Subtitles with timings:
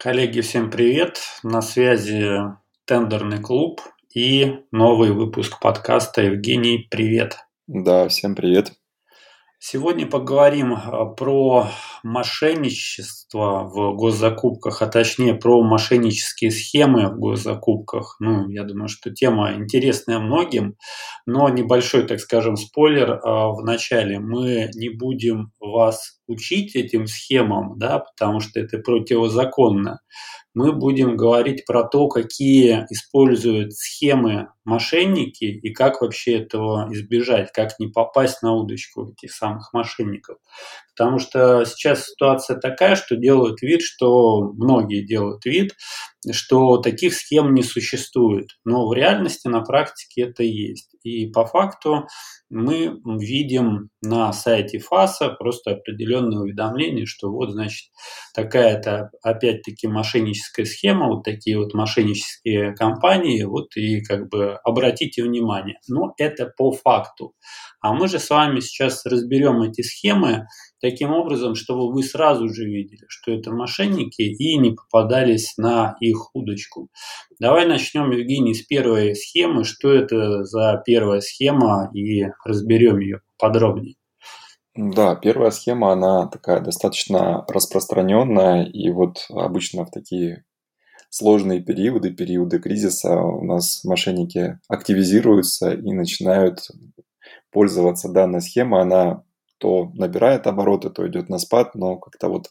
[0.00, 1.18] Коллеги, всем привет!
[1.42, 2.38] На связи
[2.84, 3.80] Тендерный клуб
[4.14, 6.22] и новый выпуск подкаста.
[6.22, 7.38] Евгений, привет!
[7.66, 8.74] Да, всем привет!
[9.58, 11.66] Сегодня поговорим а, про
[12.02, 18.16] мошенничество в госзакупках, а точнее про мошеннические схемы в госзакупках.
[18.20, 20.76] Ну, я думаю, что тема интересная многим,
[21.26, 24.18] но небольшой, так скажем, спойлер а, в начале.
[24.18, 30.00] Мы не будем вас учить этим схемам, да, потому что это противозаконно
[30.58, 37.78] мы будем говорить про то, какие используют схемы мошенники и как вообще этого избежать, как
[37.78, 40.38] не попасть на удочку этих самых мошенников.
[40.98, 45.74] Потому что сейчас ситуация такая, что делают вид, что многие делают вид,
[46.32, 48.48] что таких схем не существует.
[48.64, 50.90] Но в реальности, на практике это есть.
[51.04, 52.06] И по факту
[52.50, 57.90] мы видим на сайте ФАСа просто определенные уведомления, что вот, значит,
[58.34, 65.78] такая-то, опять-таки, мошенническая схема, вот такие вот мошеннические компании, вот и как бы обратите внимание.
[65.88, 67.34] Но это по факту.
[67.80, 70.46] А мы же с вами сейчас разберем эти схемы
[70.80, 76.34] таким образом, чтобы вы сразу же видели, что это мошенники и не попадались на их
[76.34, 76.88] удочку.
[77.40, 79.64] Давай начнем, Евгений, с первой схемы.
[79.64, 83.94] Что это за первая схема и разберем ее подробнее.
[84.74, 90.44] Да, первая схема, она такая достаточно распространенная, и вот обычно в такие
[91.10, 96.60] сложные периоды, периоды кризиса у нас мошенники активизируются и начинают
[97.58, 98.82] пользоваться данной схемой.
[98.82, 99.24] Она
[99.58, 102.50] то набирает обороты, то идет на спад, но как-то вот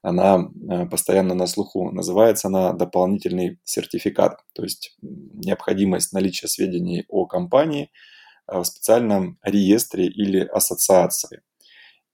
[0.00, 1.90] она э, постоянно на слуху.
[1.90, 7.90] Называется она дополнительный сертификат, то есть необходимость наличия сведений о компании
[8.50, 11.42] э, в специальном реестре или ассоциации.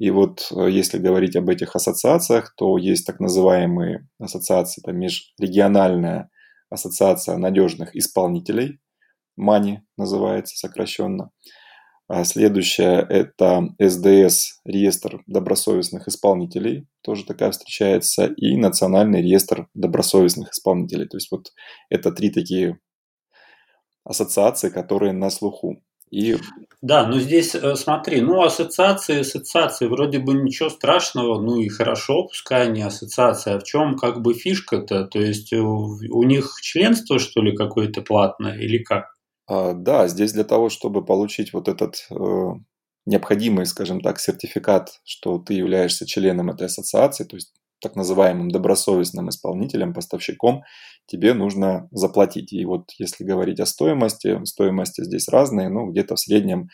[0.00, 6.28] И вот э, если говорить об этих ассоциациях, то есть так называемые ассоциации, это межрегиональная
[6.70, 8.80] ассоциация надежных исполнителей,
[9.36, 11.30] МАНИ называется сокращенно.
[12.14, 21.08] А следующее– это СДС, реестр добросовестных исполнителей, тоже такая встречается, и Национальный реестр добросовестных исполнителей.
[21.08, 21.52] То есть вот
[21.88, 22.78] это три такие
[24.04, 25.82] ассоциации, которые на слуху.
[26.10, 26.36] И...
[26.82, 32.24] Да, но здесь э, смотри, ну ассоциации, ассоциации, вроде бы ничего страшного, ну и хорошо,
[32.24, 33.54] пускай они ассоциация.
[33.54, 35.06] А в чем как бы фишка-то?
[35.06, 39.14] То есть у, у них членство, что ли, какое-то платное или как?
[39.46, 42.14] А, да, здесь для того, чтобы получить вот этот э,
[43.06, 49.28] необходимый, скажем так, сертификат, что ты являешься членом этой ассоциации, то есть так называемым добросовестным
[49.28, 50.62] исполнителем, поставщиком,
[51.06, 52.52] тебе нужно заплатить.
[52.52, 56.68] И вот если говорить о стоимости, стоимости здесь разные, ну где-то в среднем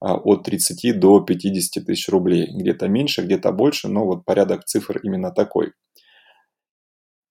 [0.00, 2.48] а, от 30 до 50 тысяч рублей.
[2.52, 5.72] Где-то меньше, где-то больше, но вот порядок цифр именно такой.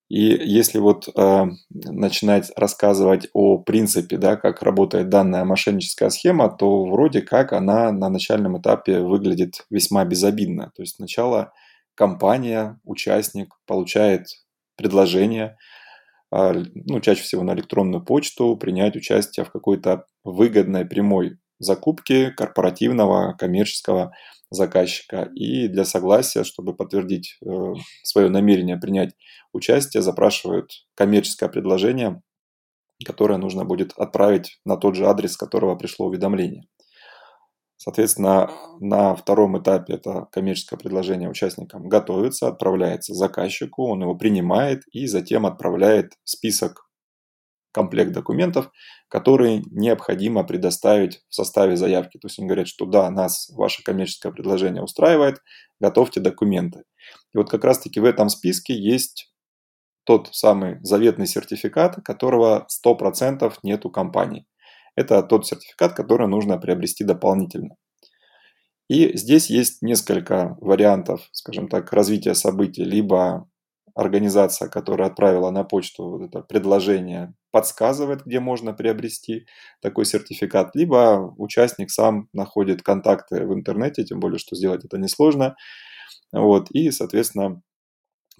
[0.09, 6.85] И если вот э, начинать рассказывать о принципе, да, как работает данная мошенническая схема, то
[6.85, 10.72] вроде как она на начальном этапе выглядит весьма безобидно.
[10.75, 11.51] То есть сначала
[11.95, 14.28] компания, участник получает
[14.78, 15.57] предложение,
[16.34, 23.34] э, ну, чаще всего на электронную почту, принять участие в какой-то выгодной прямой закупке корпоративного
[23.34, 24.13] коммерческого
[24.50, 25.30] заказчика.
[25.35, 27.47] И для согласия, чтобы подтвердить э,
[28.03, 29.13] свое намерение принять
[29.53, 32.22] участие, запрашивают коммерческое предложение,
[33.06, 36.63] которое нужно будет отправить на тот же адрес, с которого пришло уведомление.
[37.78, 38.50] Соответственно,
[38.80, 45.46] на втором этапе это коммерческое предложение участникам готовится, отправляется заказчику, он его принимает и затем
[45.46, 46.87] отправляет список
[47.78, 48.72] комплект документов,
[49.08, 52.18] которые необходимо предоставить в составе заявки.
[52.18, 55.44] То есть они говорят, что да, нас ваше коммерческое предложение устраивает,
[55.80, 56.86] готовьте документы.
[57.36, 59.32] И вот как раз-таки в этом списке есть
[60.06, 64.48] тот самый заветный сертификат, которого 100% нет у компании.
[64.96, 67.76] Это тот сертификат, который нужно приобрести дополнительно.
[68.90, 72.84] И здесь есть несколько вариантов, скажем так, развития событий.
[72.84, 73.48] Либо
[73.97, 79.48] организация, которая отправила на почту вот это предложение, подсказывает, где можно приобрести
[79.81, 85.56] такой сертификат, либо участник сам находит контакты в интернете, тем более, что сделать это несложно,
[86.31, 87.63] вот, и, соответственно,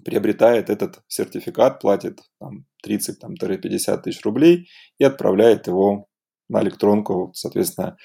[0.04, 4.68] приобретает этот сертификат, платит там, 30-50 тысяч рублей
[4.98, 6.06] и отправляет его
[6.48, 7.96] на электронку, соответственно,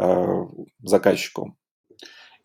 [0.00, 0.24] э,
[0.80, 1.56] заказчику.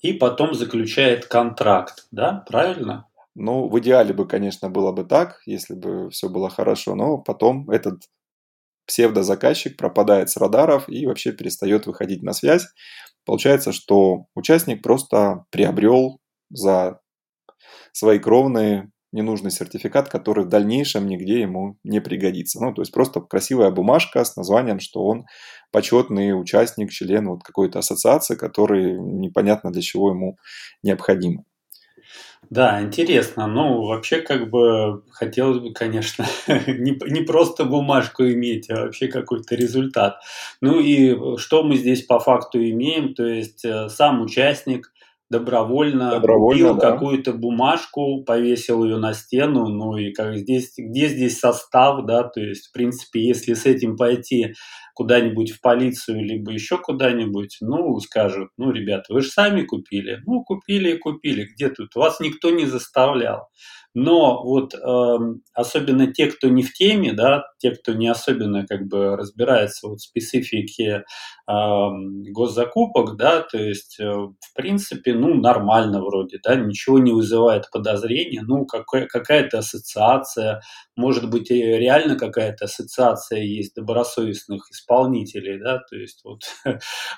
[0.02, 3.09] И потом заключает контракт, да, правильно?
[3.36, 7.70] Ну, в идеале бы, конечно, было бы так, если бы все было хорошо, но потом
[7.70, 8.02] этот
[8.88, 12.68] псевдозаказчик пропадает с радаров и вообще перестает выходить на связь.
[13.26, 16.20] Получается, что участник просто приобрел
[16.52, 17.00] за
[17.94, 22.64] свои кровные ненужный сертификат, который в дальнейшем нигде ему не пригодится.
[22.64, 25.26] Ну, то есть просто красивая бумажка с названием, что он
[25.72, 30.38] почетный участник, член вот какой-то ассоциации, который непонятно для чего ему
[30.84, 31.46] необходим.
[32.50, 33.46] Да, интересно.
[33.46, 39.54] Ну, вообще, как бы, хотелось бы, конечно, не, не просто бумажку иметь, а вообще какой-то
[39.56, 40.20] результат.
[40.60, 43.14] Ну и что мы здесь по факту имеем?
[43.14, 44.92] То есть э, сам участник
[45.30, 46.92] добровольно, добровольно купил да.
[46.92, 52.40] какую-то бумажку, повесил ее на стену, ну и как здесь, где здесь состав, да, то
[52.42, 54.54] есть, в принципе, если с этим пойти
[54.96, 60.20] куда-нибудь в полицию, либо еще куда-нибудь, ну, скажут, ну, ребята, вы же сами купили.
[60.26, 61.46] Ну, купили и купили.
[61.46, 61.96] Где тут?
[61.96, 63.48] Вас никто не заставлял.
[64.02, 65.18] Но вот э,
[65.54, 70.00] особенно те, кто не в теме, да, те, кто не особенно как бы разбирается вот
[70.00, 71.04] в специфике
[71.48, 71.54] э,
[72.32, 78.42] госзакупок, да, то есть, э, в принципе, ну, нормально вроде, да, ничего не вызывает подозрения,
[78.46, 80.62] ну, какая- какая-то ассоциация,
[80.96, 86.42] может быть, реально какая-то ассоциация есть добросовестных исполнителей, да, то есть вот,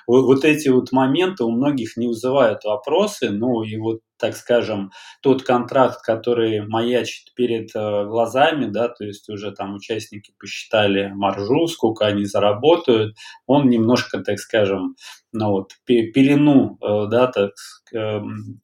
[0.06, 5.42] вот эти вот моменты у многих не вызывают вопросы, ну, и вот так скажем, тот
[5.42, 12.06] контракт, который маячит перед э, глазами, да, то есть уже там участники посчитали маржу, сколько
[12.06, 13.16] они заработают,
[13.46, 14.94] он немножко, так скажем,
[15.32, 17.50] ну вот, пелену, э, да, так,
[17.92, 18.60] эм,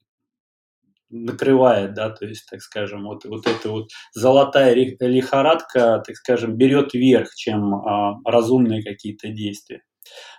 [1.10, 6.94] накрывает, да, то есть, так скажем, вот, вот эта вот золотая лихорадка, так скажем, берет
[6.94, 9.82] верх, чем а, разумные какие-то действия.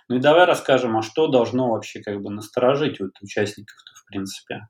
[0.08, 4.60] Ну и давай расскажем, а что должно вообще как бы насторожить вот участников-то в принципе.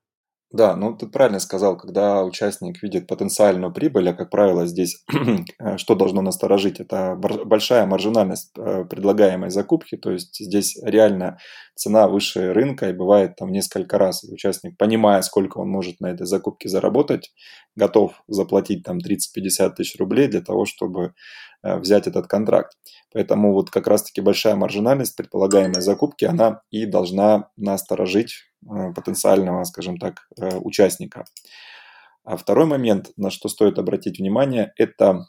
[0.52, 5.04] Да, ну ты правильно сказал, когда участник видит потенциальную прибыль, а как правило здесь
[5.60, 11.38] э, что должно насторожить, это большая маржинальность э, предлагаемой закупки, то есть здесь реально
[11.76, 14.24] цена выше рынка и бывает там несколько раз.
[14.24, 17.32] И участник, понимая, сколько он может на этой закупке заработать,
[17.76, 21.14] готов заплатить там 30-50 тысяч рублей для того, чтобы
[21.62, 22.72] э, взять этот контракт.
[23.12, 30.28] Поэтому вот как раз-таки большая маржинальность предполагаемой закупки, она и должна насторожить потенциального, скажем так,
[30.40, 31.24] э, участника.
[32.24, 35.26] А второй момент, на что стоит обратить внимание, это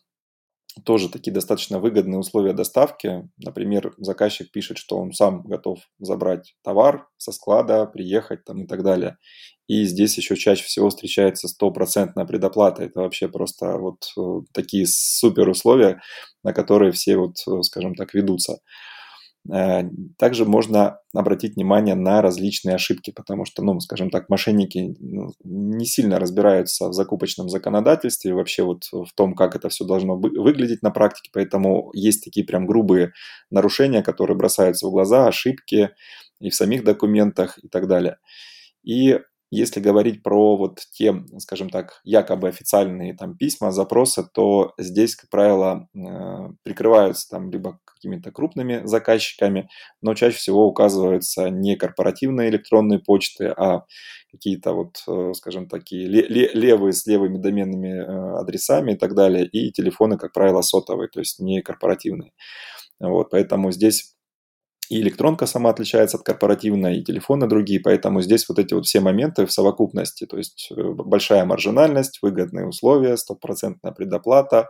[0.86, 3.30] тоже такие достаточно выгодные условия доставки.
[3.38, 8.84] Например, заказчик пишет, что он сам готов забрать товар со склада, приехать там и так
[8.84, 9.18] далее.
[9.68, 12.84] И здесь еще чаще всего встречается стопроцентная предоплата.
[12.84, 14.22] Это вообще просто вот э,
[14.54, 16.02] такие супер условия,
[16.44, 18.60] на которые все вот, скажем так, ведутся.
[19.50, 19.84] Э,
[20.18, 25.86] также можно обратить внимание на различные ошибки, потому что, ну, скажем так, мошенники ну, не
[25.86, 30.92] сильно разбираются в закупочном законодательстве, вообще вот в том, как это все должно выглядеть на
[30.92, 33.14] практике, поэтому есть такие прям грубые
[33.50, 35.90] нарушения, которые бросаются в глаза, ошибки
[36.40, 38.18] и в самих документах и так далее.
[38.84, 39.20] И
[39.52, 45.30] если говорить про вот те, скажем так, якобы официальные там письма, запросы, то здесь, как
[45.30, 49.70] правило, э, прикрываются там либо какими-то крупными заказчиками,
[50.02, 53.84] но чаще всего указываются не корпоративные электронные почты, а
[54.32, 59.72] какие-то вот, э, скажем, такие левые с левыми доменными э, адресами и так далее, и
[59.72, 62.32] телефоны, как правило, сотовые, то есть не корпоративные.
[63.00, 64.16] Вот, поэтому здесь
[64.92, 69.00] и электронка сама отличается от корпоративной, и телефоны другие, поэтому здесь вот эти вот все
[69.00, 74.70] моменты в совокупности, то есть э, большая маржинальность, выгодные условия, стопроцентная предоплата,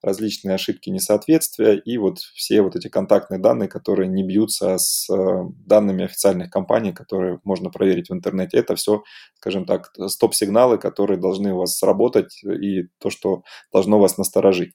[0.00, 5.42] различные ошибки несоответствия и вот все вот эти контактные данные, которые не бьются с э,
[5.66, 8.56] данными официальных компаний, которые можно проверить в интернете.
[8.56, 9.02] Это все,
[9.34, 14.72] скажем так, стоп-сигналы, которые должны у вас сработать и то, что должно вас насторожить.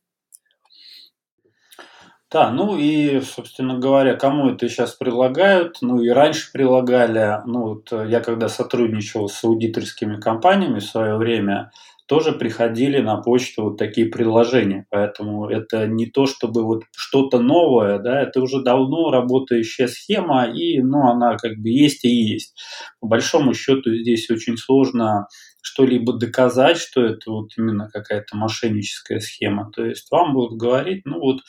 [2.34, 7.92] Да, ну и, собственно говоря, кому это сейчас предлагают, ну и раньше предлагали, ну вот
[7.92, 11.72] я когда сотрудничал с аудиторскими компаниями в свое время,
[12.08, 14.88] тоже приходили на почту вот такие предложения.
[14.90, 20.80] Поэтому это не то, чтобы вот что-то новое, да, это уже давно работающая схема, и
[20.82, 22.60] ну, она как бы есть и есть.
[23.00, 25.28] По большому счету здесь очень сложно
[25.64, 29.72] что-либо доказать, что это вот именно какая-то мошенническая схема.
[29.72, 31.40] То есть вам будут говорить, ну вот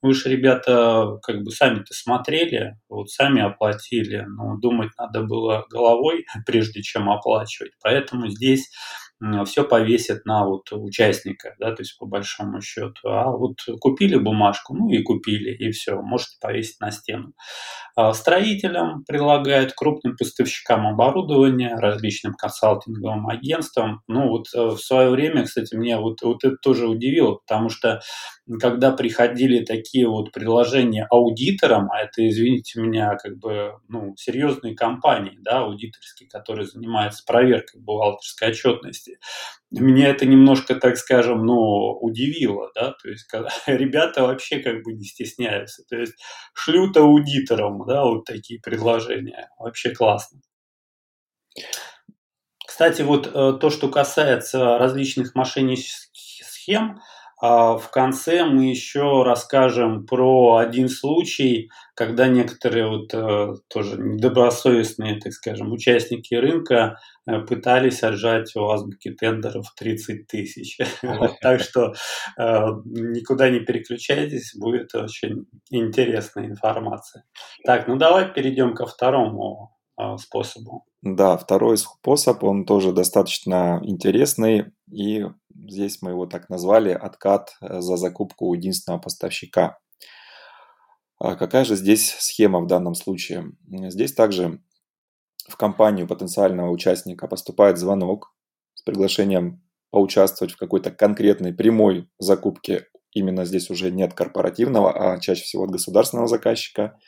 [0.00, 6.24] вы же, ребята, как бы сами-то смотрели, вот сами оплатили, но думать надо было головой,
[6.46, 7.72] прежде чем оплачивать.
[7.82, 8.70] Поэтому здесь
[9.44, 13.08] все повесят на вот участника, да, то есть по большому счету.
[13.08, 17.32] А вот купили бумажку, ну и купили, и все, можете повесить на стену.
[17.96, 24.02] А строителям предлагают, крупным поставщикам оборудования, различным консалтинговым агентствам.
[24.08, 28.00] Ну вот э, в свое время, кстати, меня вот, вот это тоже удивило, потому что
[28.60, 35.38] когда приходили такие вот предложения аудиторам, а это, извините меня, как бы, ну, серьезные компании,
[35.40, 39.18] да, аудиторские, которые занимаются проверкой бухгалтерской отчетности,
[39.70, 44.92] меня это немножко, так скажем, ну, удивило, да, то есть когда ребята вообще как бы
[44.92, 46.14] не стесняются, то есть
[46.52, 50.40] шлют аудиторам, да, вот такие предложения, вообще классно.
[52.66, 57.00] Кстати, вот э, то, что касается различных мошеннических схем,
[57.40, 65.32] в конце мы еще расскажем про один случай, когда некоторые вот э, тоже недобросовестные, так
[65.32, 70.78] скажем, участники рынка э, пытались отжать у азбуки тендеров 30 тысяч.
[71.40, 71.92] Так что
[72.38, 72.42] э,
[72.84, 77.24] никуда не переключайтесь, будет очень интересная информация.
[77.64, 79.73] Так, ну давай перейдем ко второму
[80.18, 80.84] способу.
[81.02, 87.96] Да, второй способ, он тоже достаточно интересный, и здесь мы его так назвали, откат за
[87.96, 89.78] закупку у единственного поставщика.
[91.18, 93.52] А какая же здесь схема в данном случае?
[93.68, 94.60] Здесь также
[95.48, 98.34] в компанию потенциального участника поступает звонок
[98.74, 105.20] с приглашением поучаствовать в какой-то конкретной прямой закупке, именно здесь уже не от корпоративного, а
[105.20, 106.98] чаще всего от государственного заказчика.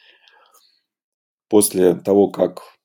[1.48, 2.75] После того, как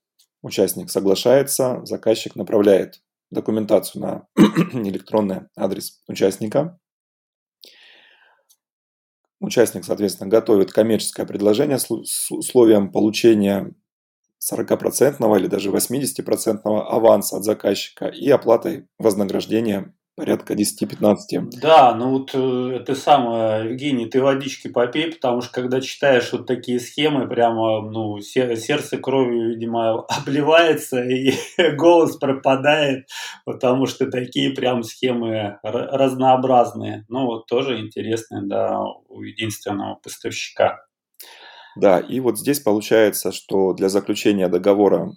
[0.42, 4.28] участник соглашается, заказчик направляет документацию на
[4.74, 6.80] электронный адрес участника,
[9.42, 13.74] Участник, соответственно, готовит коммерческое предложение с условием получения
[14.40, 21.16] 40% или даже 80% аванса от заказчика и оплатой вознаграждения порядка 10-15.
[21.62, 26.46] Да, ну вот э, это самое, Евгений, ты водички попей, потому что когда читаешь вот
[26.46, 31.34] такие схемы, прямо, ну, сердце кровью, видимо, обливается и
[31.76, 33.08] голос пропадает,
[33.46, 37.06] потому что такие прям схемы разнообразные.
[37.08, 40.86] Ну вот тоже интересные, да, у единственного поставщика.
[41.76, 45.14] Да, и вот здесь получается, что для заключения договора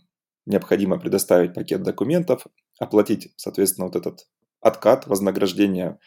[0.46, 2.46] необходимо предоставить пакет документов,
[2.78, 4.26] оплатить, соответственно, вот этот
[4.64, 5.98] откат вознаграждения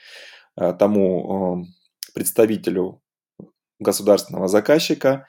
[0.60, 3.02] э, тому э, представителю
[3.80, 5.28] государственного заказчика.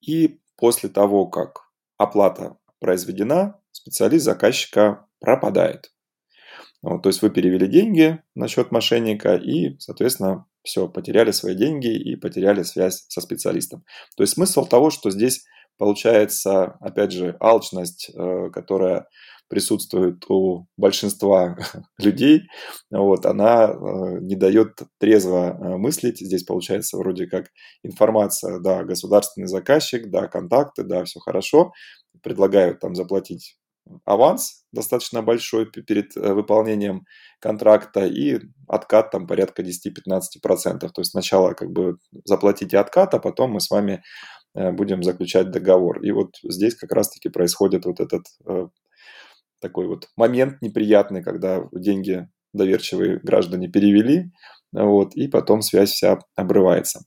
[0.00, 1.60] И после того, как
[1.98, 5.92] оплата произведена, специалист заказчика пропадает.
[6.82, 11.92] Вот, то есть вы перевели деньги на счет мошенника и, соответственно, все, потеряли свои деньги
[11.92, 13.84] и потеряли связь со специалистом.
[14.16, 15.44] То есть смысл того, что здесь
[15.78, 19.06] получается, опять же, алчность, э, которая
[19.52, 21.58] присутствует у большинства
[21.98, 22.44] людей,
[22.90, 26.20] вот, она э, не дает трезво э, мыслить.
[26.20, 27.48] Здесь получается вроде как
[27.82, 31.72] информация, да, государственный заказчик, да, контакты, да, все хорошо,
[32.22, 33.58] предлагают там заплатить
[34.06, 37.04] аванс достаточно большой перед э, выполнением
[37.38, 40.78] контракта и откат там порядка 10-15%.
[40.78, 44.02] То есть сначала как бы заплатите откат, а потом мы с вами
[44.54, 46.02] будем заключать договор.
[46.02, 48.24] И вот здесь как раз-таки происходит вот этот
[49.62, 54.32] такой вот момент неприятный, когда деньги доверчивые граждане перевели,
[54.72, 57.02] вот, и потом связь вся обрывается.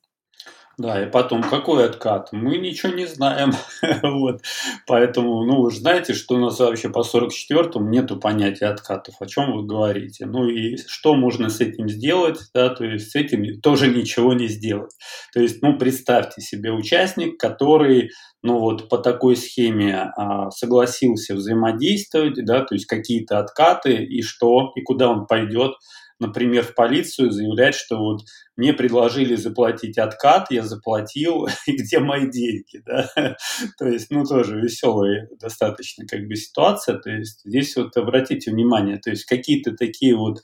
[0.77, 2.29] Да, и потом, какой откат?
[2.34, 3.53] Мы ничего не знаем.
[4.03, 4.41] вот.
[4.86, 9.15] Поэтому, ну, вы же знаете, что у нас вообще по 44-му нету понятия откатов.
[9.20, 10.25] О чем вы говорите?
[10.25, 12.39] Ну и что можно с этим сделать?
[12.53, 14.91] Да, то есть с этим тоже ничего не сделать.
[15.34, 18.12] То есть, ну, представьте себе участник, который
[18.44, 24.72] ну вот по такой схеме а, согласился взаимодействовать, да, то есть какие-то откаты и что,
[24.75, 25.72] и куда он пойдет,
[26.19, 28.22] например, в полицию заявлять, что вот
[28.55, 33.10] мне предложили заплатить откат, я заплатил, и где мои деньги, да?
[33.77, 38.98] То есть, ну, тоже веселая достаточно как бы ситуация, то есть здесь вот обратите внимание,
[38.98, 40.41] то есть какие-то такие вот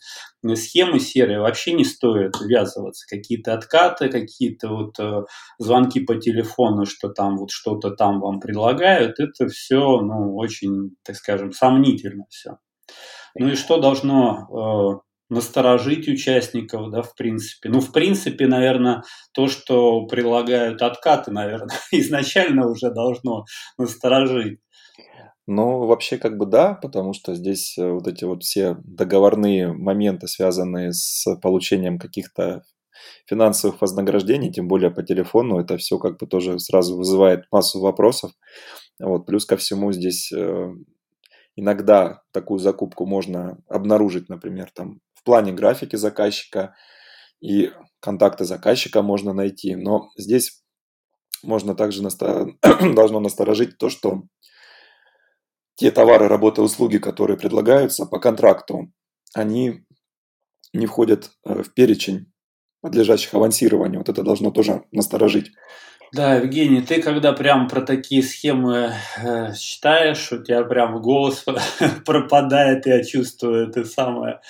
[0.55, 5.23] схемы серые вообще не стоит ввязываться, какие-то откаты, какие-то вот э,
[5.59, 11.15] звонки по телефону, что там вот что-то там вам предлагают, это все, ну, очень, так
[11.15, 12.57] скажем, сомнительно все.
[13.35, 17.69] Ну и что должно э, насторожить участников, да, в принципе.
[17.69, 23.45] Ну, в принципе, наверное, то, что прилагают откаты, наверное, изначально уже должно
[23.77, 24.59] насторожить.
[25.47, 30.27] Ну, вообще как бы да, потому что здесь э, вот эти вот все договорные моменты,
[30.27, 32.63] связанные с получением каких-то
[33.25, 38.31] финансовых вознаграждений, тем более по телефону, это все как бы тоже сразу вызывает массу вопросов.
[38.99, 40.73] Вот, плюс ко всему здесь э,
[41.55, 46.75] иногда такую закупку можно обнаружить, например, там в плане графики заказчика
[47.41, 49.75] и контакты заказчика можно найти.
[49.75, 50.63] Но здесь
[51.43, 52.47] можно также насто...
[52.95, 54.23] должно насторожить то, что
[55.75, 58.91] те товары, работы, услуги, которые предлагаются по контракту,
[59.33, 59.85] они
[60.73, 62.31] не входят э, в перечень
[62.81, 63.99] подлежащих авансированию.
[63.99, 65.51] Вот это должно тоже насторожить.
[66.13, 71.45] Да, Евгений, ты когда прям про такие схемы э, читаешь, у тебя прям голос
[72.05, 74.41] пропадает, я чувствую это самое.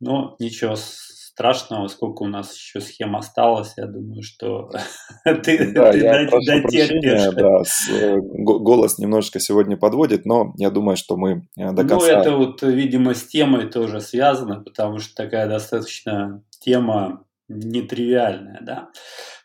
[0.00, 4.70] Но ничего страшного, сколько у нас еще схем осталось, я думаю, что
[5.24, 7.30] ты, да, ты я.
[7.30, 11.88] Да, с, э, голос немножечко сегодня подводит, но я думаю, что мы э, до ну,
[11.88, 12.06] конца...
[12.06, 18.88] Ну, это вот, видимо, с темой тоже связано, потому что такая достаточно тема нетривиальная, да.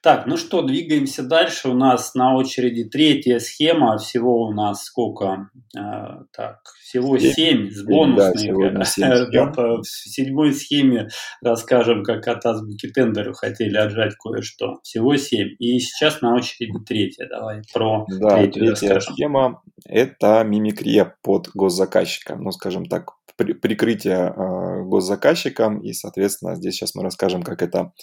[0.04, 1.70] Так, ну что, двигаемся дальше.
[1.70, 3.98] У нас на очереди третья схема.
[3.98, 5.50] Всего у нас сколько?
[5.78, 7.86] А, так, всего семь с.
[7.86, 8.54] Да, 7
[9.82, 11.08] в седьмой схеме
[11.42, 14.82] расскажем, как от азбуки тендеру хотели отжать кое-что.
[14.84, 15.56] Всего семь.
[15.60, 17.26] И сейчас на очереди третья.
[17.30, 19.14] Давай про да, третью третья расскажем.
[19.14, 22.36] схема– это мимикрия под госзаказчика.
[22.36, 25.80] Ну, скажем так, при, прикрытие э, госзаказчиком.
[25.80, 27.94] И, соответственно, здесь сейчас мы расскажем, как это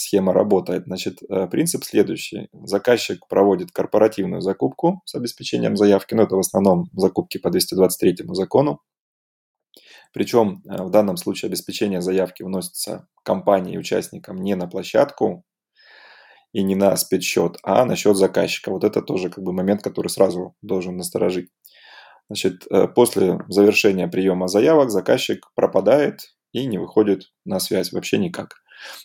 [0.00, 0.84] схема работает.
[0.86, 2.48] Значит, э, принцип следующий.
[2.52, 8.80] Заказчик проводит корпоративную закупку с обеспечением заявки, но это в основном закупки по 223 закону.
[10.12, 15.44] Причем э, в данном случае обеспечение заявки вносится компанией участникам не на площадку
[16.52, 18.70] и не на спецсчет, а на счет заказчика.
[18.70, 21.50] Вот это тоже как бы момент, который сразу должен насторожить.
[22.28, 26.20] Значит, э, после завершения приема заявок заказчик пропадает
[26.52, 28.54] и не выходит на связь вообще никак.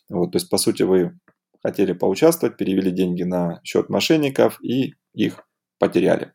[0.10, 1.18] Вот, то есть, по сути, вы
[1.64, 5.48] хотели поучаствовать, перевели деньги на счет мошенников и их
[5.80, 6.34] потеряли.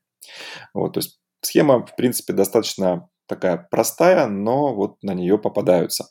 [0.75, 6.11] Вот, то есть схема, в принципе, достаточно такая простая, но вот на нее попадаются.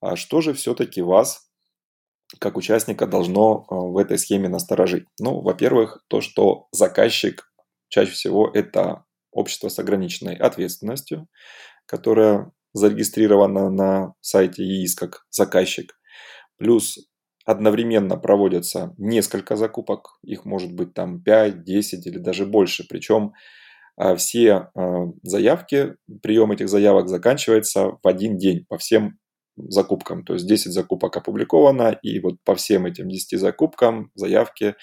[0.00, 1.48] А что же все-таки вас,
[2.38, 5.06] как участника, должно э, в этой схеме насторожить?
[5.20, 7.52] Ну, во-первых, то, что заказчик
[7.88, 11.28] чаще всего это общество с ограниченной ответственностью,
[11.86, 15.94] которое зарегистрировано на сайте ЕИС как заказчик.
[16.62, 16.96] Плюс
[17.44, 22.86] одновременно проводятся несколько закупок, их может быть там 5, 10 или даже больше.
[22.88, 23.32] Причем
[23.96, 29.18] а, все а, заявки, прием этих заявок заканчивается в один день по всем
[29.56, 30.24] закупкам.
[30.24, 34.76] То есть 10 закупок опубликовано, и вот по всем этим 10 закупкам заявки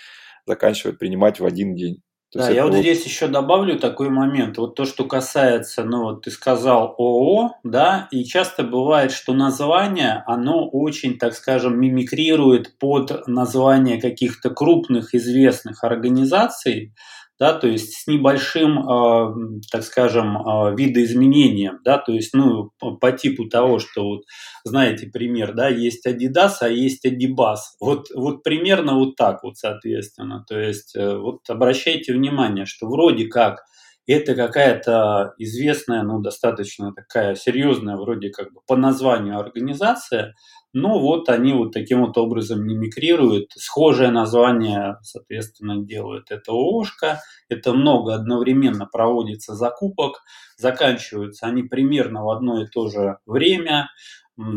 [0.46, 2.02] заканчивают принимать в один день.
[2.32, 4.60] То да, я вот, вот здесь еще добавлю такой момент.
[4.60, 10.24] Вот то, что касается, ну вот ты сказал ООО, да, и часто бывает, что название,
[10.28, 16.94] оно очень, так скажем, мимикрирует под название каких-то крупных известных организаций,
[17.40, 23.12] да, то есть с небольшим, э, так скажем, э, видоизменением, да, то есть, ну, по
[23.12, 24.24] типу того, что вот,
[24.66, 30.44] знаете, пример, да, есть Adidas, а есть Adibas, вот, вот примерно вот так вот, соответственно,
[30.48, 33.64] то есть, э, вот обращайте внимание, что вроде как
[34.08, 40.34] это какая-то известная, ну, достаточно такая серьезная, вроде как бы по названию организация,
[40.74, 43.52] ну вот они вот таким вот образом мимикрируют.
[43.56, 46.32] Схожее название, соответственно, делают.
[46.32, 50.22] Это ООшка, это много одновременно проводится закупок,
[50.58, 53.90] заканчиваются они примерно в одно и то же время,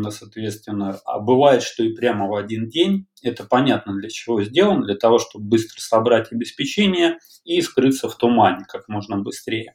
[0.09, 0.99] соответственно.
[1.05, 3.07] А бывает, что и прямо в один день.
[3.21, 8.65] Это понятно для чего сделано, для того, чтобы быстро собрать обеспечение и скрыться в тумане
[8.67, 9.73] как можно быстрее.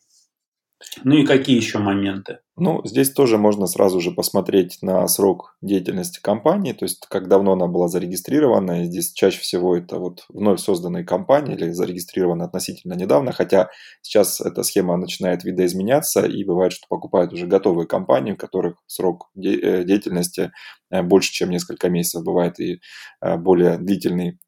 [1.03, 2.38] Ну и какие еще моменты?
[2.57, 7.53] Ну, здесь тоже можно сразу же посмотреть на срок деятельности компании, то есть как давно
[7.53, 8.83] она была зарегистрирована.
[8.83, 13.71] И здесь чаще всего это вот вновь созданные компании или зарегистрированы относительно недавно, хотя
[14.03, 19.31] сейчас эта схема начинает видоизменяться и бывает, что покупают уже готовые компании, у которых срок
[19.37, 20.53] э, деятельности
[20.91, 22.81] э, больше, чем несколько месяцев, бывает и
[23.21, 24.38] э, более длительный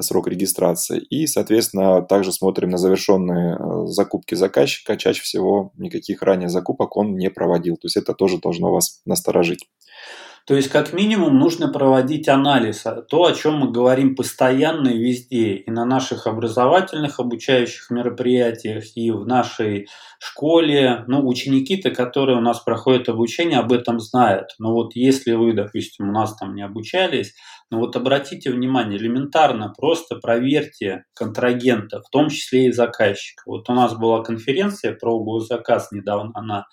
[0.00, 1.00] срок регистрации.
[1.00, 4.96] И, соответственно, также смотрим на завершенные э, закупки заказчика.
[4.96, 7.76] Чаще всего никаких ранее закупок он не проводил.
[7.76, 9.66] То есть это тоже должно вас насторожить.
[10.46, 12.84] То есть, как минимум, нужно проводить анализ.
[13.08, 15.56] То, о чем мы говорим постоянно и везде.
[15.56, 19.88] И на наших образовательных обучающих мероприятиях, и в нашей
[20.20, 21.04] школе.
[21.08, 24.50] Ну, ученики-то, которые у нас проходят обучение, об этом знают.
[24.60, 27.34] Но вот если вы, допустим, у нас там не обучались,
[27.68, 33.42] но вот обратите внимание, элементарно просто проверьте контрагента, в том числе и заказчика.
[33.46, 36.66] Вот у нас была конференция про госзаказ недавно, она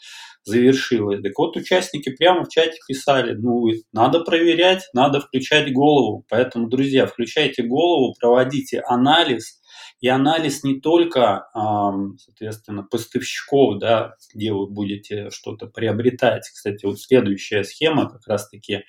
[0.43, 1.21] завершилась.
[1.21, 6.25] Так вот, участники прямо в чате писали, ну, надо проверять, надо включать голову.
[6.29, 9.61] Поэтому, друзья, включайте голову, проводите анализ,
[9.99, 16.49] и анализ не только, соответственно, поставщиков, да, где вы будете что-то приобретать.
[16.49, 18.83] Кстати, вот следующая схема как раз-таки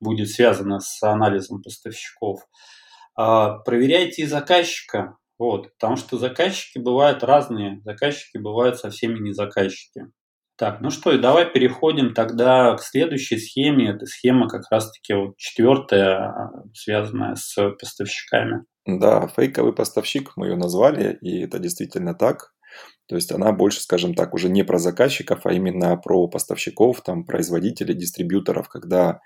[0.00, 2.40] будет связана с анализом поставщиков.
[3.14, 10.06] А, проверяйте и заказчика, вот, потому что заказчики бывают разные, заказчики бывают совсем не заказчики.
[10.58, 13.90] Так, ну что, и давай переходим тогда к следующей схеме.
[13.90, 18.64] Это схема как раз-таки вот четвертая, связанная с поставщиками.
[18.86, 22.54] Да, фейковый поставщик мы ее назвали, и это действительно так.
[23.08, 27.24] То есть она больше, скажем так, уже не про заказчиков, а именно про поставщиков, там,
[27.24, 29.20] производителей, дистрибьюторов, когда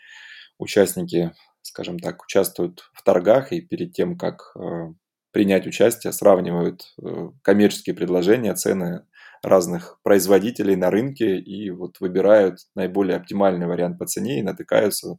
[0.59, 4.93] участники, скажем так, участвуют в торгах и перед тем, как э,
[5.33, 9.05] принять участие, сравнивают э, коммерческие предложения, цены
[9.43, 15.17] разных производителей на рынке и вот выбирают наиболее оптимальный вариант по цене и натыкаются,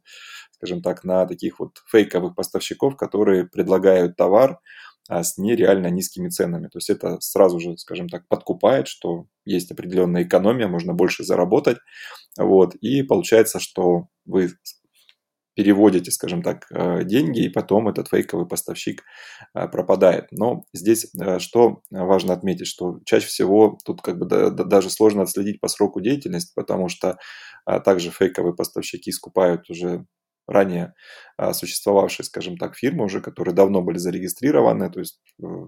[0.52, 4.58] скажем так, на таких вот фейковых поставщиков, которые предлагают товар
[5.08, 6.68] а с нереально низкими ценами.
[6.68, 11.78] То есть это сразу же, скажем так, подкупает, что есть определенная экономия, можно больше заработать.
[12.38, 14.52] Вот, и получается, что вы
[15.54, 19.02] переводите, скажем так, э, деньги, и потом этот фейковый поставщик
[19.54, 20.26] э, пропадает.
[20.30, 25.60] Но здесь э, что важно отметить, что чаще всего тут как бы даже сложно отследить
[25.60, 27.18] по сроку деятельности, потому что
[27.84, 30.04] также фейковые поставщики скупают уже
[30.48, 30.94] ранее
[31.52, 35.20] существовавшие, скажем так, фирмы уже, которые давно были зарегистрированы, то есть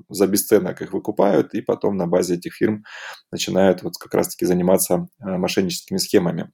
[0.09, 2.83] за бесценок их выкупают, и потом на базе этих фирм
[3.31, 6.51] начинают вот как раз-таки заниматься мошенническими схемами.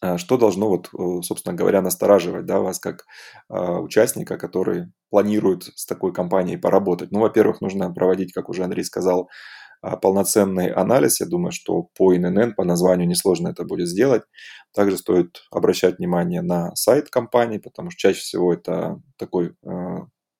[0.00, 3.04] А, что должно, вот, э, собственно говоря, настораживать да, вас как
[3.48, 7.10] а, участника, который планирует с такой компанией поработать?
[7.10, 9.28] Ну, во-первых, нужно проводить, как уже Андрей сказал,
[9.82, 11.20] а, полноценный анализ.
[11.20, 14.22] Я думаю, что по ИНН, по названию несложно это будет сделать.
[14.74, 19.54] Также стоит обращать внимание на сайт компании, потому что чаще всего это такой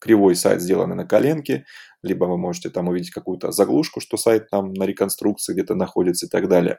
[0.01, 1.65] кривой сайт, сделанный на коленке,
[2.03, 6.29] либо вы можете там увидеть какую-то заглушку, что сайт там на реконструкции где-то находится и
[6.29, 6.79] так далее.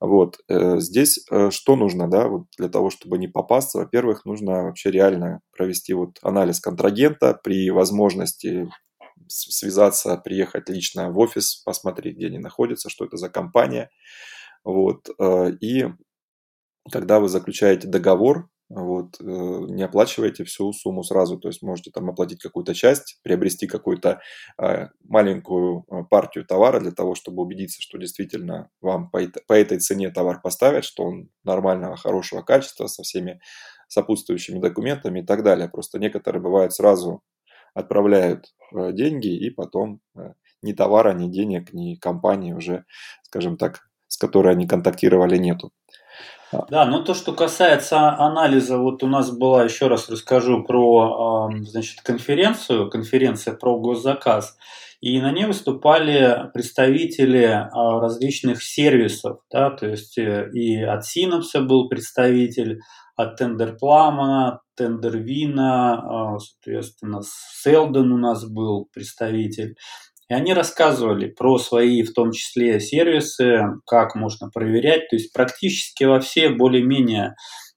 [0.00, 0.38] Вот.
[0.48, 3.78] Э, здесь э, что нужно, да, вот для того, чтобы не попасться?
[3.78, 8.68] Во-первых, нужно вообще реально провести вот анализ контрагента при возможности
[9.28, 13.90] связаться, приехать лично в офис, посмотреть, где они находятся, что это за компания.
[14.64, 15.08] Вот.
[15.18, 15.86] Э, и
[16.90, 22.08] когда вы заключаете договор, вот, э, не оплачивайте всю сумму сразу, то есть можете там
[22.10, 24.20] оплатить какую-то часть, приобрести какую-то
[24.58, 29.78] а, маленькую а, партию товара для того, чтобы убедиться, что действительно вам по, по этой
[29.78, 33.40] цене товар поставят, что он нормального, хорошего качества, со всеми
[33.88, 35.68] сопутствующими документами и так далее.
[35.68, 37.22] Просто некоторые бывают сразу
[37.74, 42.84] отправляют э, деньги и потом э, ни товара, ни денег, ни компании уже,
[43.24, 45.72] скажем так, с которой они контактировали, нету.
[46.68, 52.00] Да, но то, что касается анализа, вот у нас была, еще раз расскажу про значит,
[52.02, 54.56] конференцию, конференция про госзаказ,
[55.00, 61.60] и на ней выступали представители а, различных сервисов, да, то есть э, и от Синапса
[61.60, 62.80] был представитель,
[63.14, 69.76] от Тендерпламана, Тендервина, а, соответственно, Селден у нас был представитель.
[70.28, 75.08] И они рассказывали про свои, в том числе, сервисы, как можно проверять.
[75.10, 77.34] То есть практически во все более-менее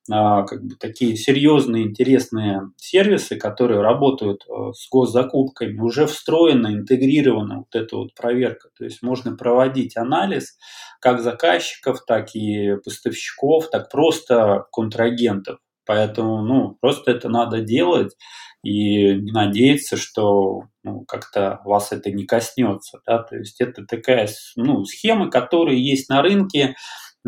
[0.10, 7.58] а, как бы такие серьезные, интересные сервисы, которые работают а, с госзакупками, уже встроена, интегрирована
[7.58, 8.70] вот эта вот проверка.
[8.78, 10.58] То есть можно проводить анализ
[11.02, 15.60] как заказчиков, так и поставщиков, так просто контрагентов.
[15.88, 18.16] Поэтому, ну, просто это надо делать
[18.64, 23.00] и надеяться, что ну, как-то вас это не коснется.
[23.06, 23.20] Да?
[23.24, 26.76] То есть это такая ну, схема, которые есть на рынке,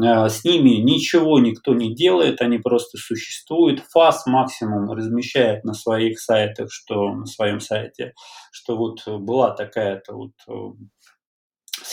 [0.01, 3.83] э, с ними ничего никто не делает, они просто существуют.
[3.91, 8.13] ФАС максимум размещает на своих сайтах, что на своем сайте,
[8.51, 10.53] что вот была такая-то вот э,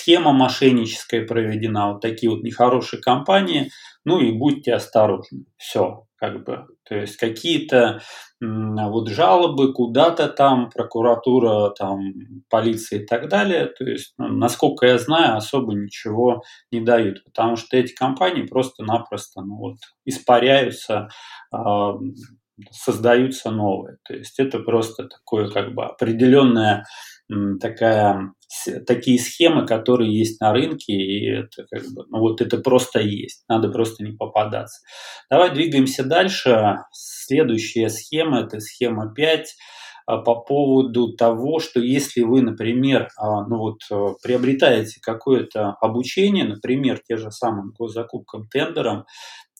[0.06, 3.70] схема мошенническая проведена, вот такие вот нехорошие компании,
[4.04, 5.46] ну и будьте осторожны.
[5.56, 6.64] Все, как бы.
[6.88, 8.00] То есть какие-то
[8.40, 12.12] вот жалобы куда-то там, прокуратура, там,
[12.48, 13.66] полиция и так далее.
[13.66, 19.40] То есть, ну, насколько я знаю, особо ничего не дают, потому что эти компании просто-напросто
[19.40, 21.08] ну, вот, испаряются,
[21.52, 21.92] э,
[22.70, 23.96] создаются новые.
[24.06, 26.84] То есть это просто такое как бы определенная
[27.60, 28.32] такая,
[28.86, 33.44] такие схемы, которые есть на рынке, и это как бы, ну вот это просто есть,
[33.48, 34.80] надо просто не попадаться.
[35.30, 36.78] Давай двигаемся дальше.
[36.92, 39.54] Следующая схема, это схема 5
[40.06, 46.44] а, по поводу того, что если вы, например, а, ну вот, э, приобретаете какое-то обучение,
[46.44, 49.04] например, те же самым госзакупкам, тендерам,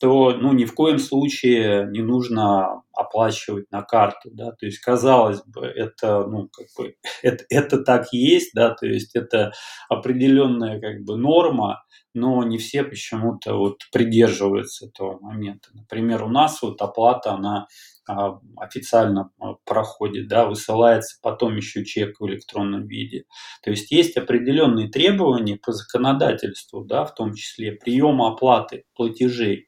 [0.01, 5.43] то ну, ни в коем случае не нужно оплачивать на карту, да, то есть, казалось
[5.47, 9.53] бы, это, ну, как бы, это, это так есть, да, то есть, это
[9.89, 11.83] определенная, как бы, норма,
[12.15, 15.69] но не все почему-то вот придерживаются этого момента.
[15.75, 17.67] Например, у нас вот оплата, она
[18.09, 23.25] а, официально а, проходит, да, высылается потом еще чек в электронном виде.
[23.63, 29.66] То есть есть определенные требования по законодательству, да, в том числе приема оплаты платежей.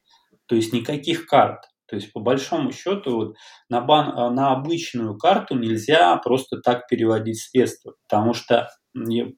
[0.49, 1.65] То есть никаких карт.
[1.89, 3.37] То есть, по большому счету, вот,
[3.71, 8.69] на, бан, э, на обычную карту нельзя просто так переводить средства, потому что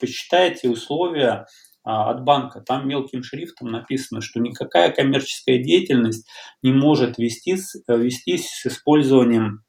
[0.01, 1.47] посчитайте условия
[1.85, 2.61] а, от банка.
[2.61, 6.29] Там мелким шрифтом написано, что никакая коммерческая деятельность
[6.63, 9.65] не может вестись, э, вестись с использованием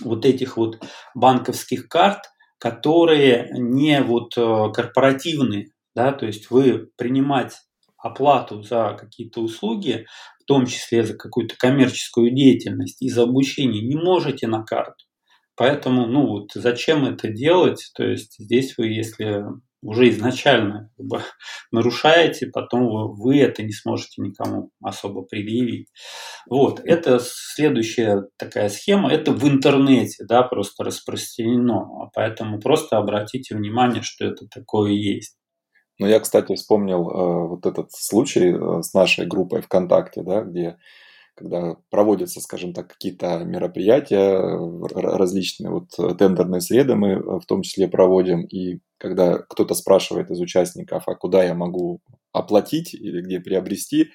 [0.00, 0.80] вот этих вот
[1.14, 2.24] банковских карт,
[2.58, 7.54] которые не вот э, корпоративные, да, то есть вы принимать
[8.02, 10.06] оплату за какие-то услуги,
[10.40, 15.04] в том числе за какую-то коммерческую деятельность и за обучение, не можете на карту.
[15.56, 17.90] Поэтому, ну вот, зачем это делать?
[17.94, 19.44] То есть здесь вы, если
[19.82, 21.20] уже изначально как бы,
[21.72, 25.88] нарушаете, потом вы, вы это не сможете никому особо предъявить.
[26.48, 34.02] Вот, это следующая такая схема, это в интернете, да, просто распространено, поэтому просто обратите внимание,
[34.02, 35.36] что это такое есть.
[36.02, 40.76] Ну, я, кстати, вспомнил э, вот этот случай э, с нашей группой ВКонтакте, да, где
[41.36, 44.36] когда проводятся, скажем так, какие-то мероприятия
[44.94, 50.32] различные, вот э, тендерные среды мы э, в том числе проводим, и когда кто-то спрашивает
[50.32, 52.00] из участников, а куда я могу
[52.32, 54.08] оплатить или где приобрести,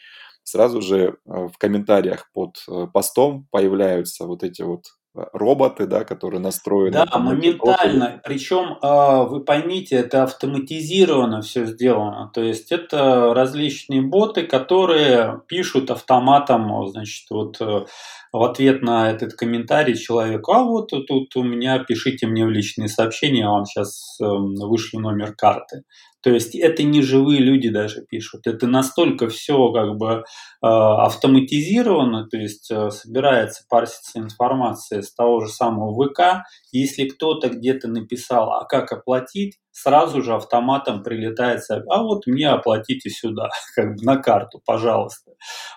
[0.44, 2.58] сразу же э, в комментариях под
[2.94, 4.88] постом появляются вот эти вот
[5.34, 6.92] роботы, да, которые настроены.
[6.92, 8.22] Да, моментально.
[8.24, 12.32] Причем, а, вы поймите, это автоматизировано все сделано.
[12.34, 17.86] То есть это различные боты, которые пишут автоматом, значит, вот э,
[18.32, 22.88] в ответ на этот комментарий человеку, а вот тут у меня пишите мне в личные
[22.88, 25.84] сообщения, я вам сейчас эм, вышлю номер карты.
[26.24, 28.48] То есть это не живые люди даже пишут.
[28.48, 30.24] Это настолько все как бы э,
[30.62, 36.44] автоматизировано, то есть э, собирается, парсится информация с того же самого ВК.
[36.72, 43.10] Если кто-то где-то написал, а как оплатить, сразу же автоматом прилетает, а вот мне оплатите
[43.10, 45.32] сюда, как бы на карту, пожалуйста.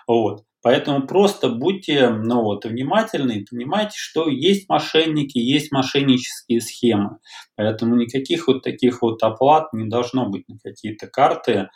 [0.07, 0.43] Вот.
[0.63, 7.17] Поэтому просто будьте ну, вот, внимательны понимайте, что есть мошенники, есть мошеннические схемы.
[7.55, 11.69] Поэтому никаких вот таких вот оплат не должно быть на какие-то карты,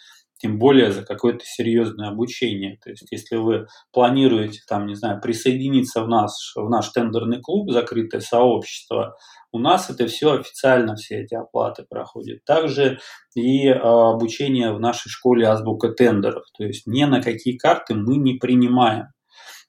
[0.45, 2.77] тем более за какое-то серьезное обучение.
[2.83, 7.71] То есть, если вы планируете, там, не знаю, присоединиться в наш, в наш тендерный клуб,
[7.71, 9.15] закрытое сообщество,
[9.51, 12.45] у нас это все официально, все эти оплаты проходят.
[12.45, 12.99] Также
[13.33, 16.43] и э, обучение в нашей школе азбука тендеров.
[16.55, 19.07] То есть ни на какие карты мы не принимаем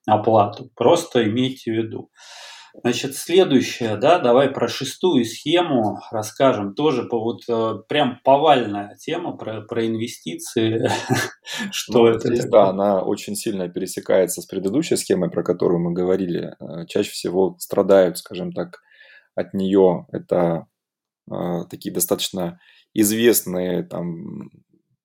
[0.07, 0.69] оплату.
[0.77, 2.11] Просто имейте в виду.
[2.83, 6.75] Значит, следующее, да, давай про шестую схему расскажем.
[6.75, 10.89] Тоже по, вот э, прям повальная тема про, про инвестиции.
[11.71, 12.29] Что ну, это?
[12.29, 16.55] Здесь, да, она очень сильно пересекается с предыдущей схемой, про которую мы говорили.
[16.61, 18.81] Э, чаще всего страдают, скажем так,
[19.35, 20.07] от нее.
[20.12, 20.67] Это
[21.31, 22.61] э, такие достаточно
[22.93, 24.51] известные там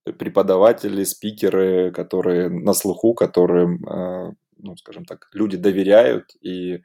[0.04, 6.82] преподаватели, спикеры, которые на слуху, которым, э, ну, скажем так, люди доверяют и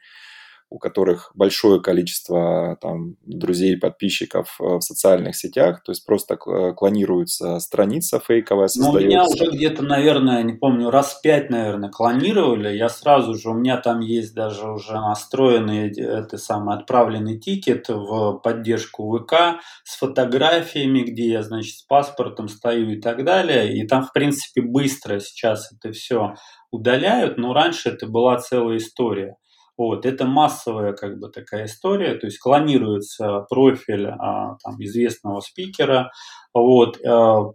[0.69, 6.73] у которых большое количество там, друзей, подписчиков э, в социальных сетях, то есть просто э,
[6.75, 9.01] клонируется страница фейковая, создается.
[9.01, 13.55] Ну, меня уже где-то, наверное, не помню, раз пять, наверное, клонировали, я сразу же, у
[13.55, 21.03] меня там есть даже уже настроенный, это самый отправленный тикет в поддержку ВК с фотографиями,
[21.03, 25.73] где я, значит, с паспортом стою и так далее, и там, в принципе, быстро сейчас
[25.73, 26.35] это все
[26.73, 29.37] удаляют, но раньше это была целая история.
[29.79, 36.11] Вот, это массовая как бы такая история, то есть клонируется профиль а, там, известного спикера,
[36.55, 37.53] вот, а,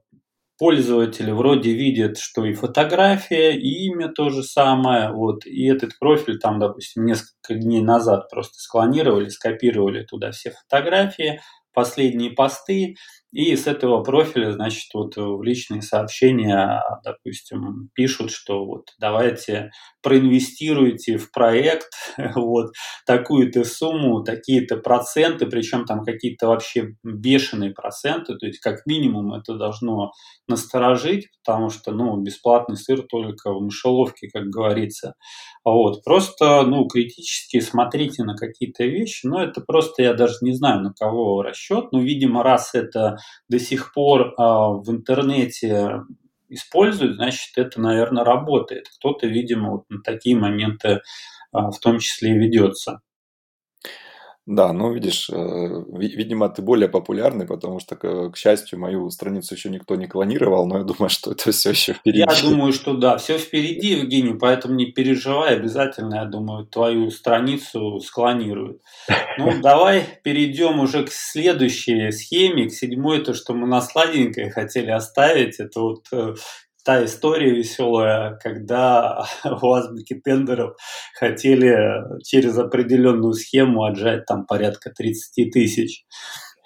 [0.62, 6.38] пользователи вроде видят, что и фотография, и имя то же самое, вот, и этот профиль
[6.38, 11.42] там, допустим, несколько дней назад просто склонировали, скопировали туда все фотографии,
[11.74, 12.96] последние посты,
[13.32, 19.72] и с этого профиля, значит, вот в личные сообщения, допустим, пишут, что вот давайте
[20.04, 21.91] проинвестируйте в проект
[22.36, 22.72] вот
[23.06, 29.56] такую-то сумму, такие-то проценты, причем там какие-то вообще бешеные проценты, то есть как минимум это
[29.56, 30.12] должно
[30.48, 35.13] насторожить, потому что, ну, бесплатный сыр только в мышеловке, как говорится.
[35.63, 40.82] Вот, просто, ну, критически смотрите на какие-то вещи, но это просто, я даже не знаю,
[40.82, 43.17] на кого расчет, но, видимо, раз это
[43.50, 46.02] до сих пор а, в интернете
[46.50, 48.88] используют, значит, это, наверное, работает.
[48.98, 51.02] Кто-то, видимо, вот на такие моменты
[51.52, 53.02] а, в том числе и ведется.
[54.52, 59.56] Да, ну видишь, э, видимо, ты более популярный, потому что, к, к счастью, мою страницу
[59.56, 62.20] еще никто не клонировал, но я думаю, что это все еще впереди.
[62.20, 68.02] Я думаю, что да, все впереди, Евгений, поэтому не переживай, обязательно, я думаю, твою страницу
[68.02, 68.82] склонируют.
[69.38, 74.90] Ну, давай перейдем уже к следующей схеме, к седьмой, то, что мы на сладенькое хотели
[74.90, 76.34] оставить, это вот э,
[76.84, 80.76] та история веселая, когда у азбуки тендеров
[81.17, 86.06] хотели через определенную схему отжать там порядка 30 тысяч.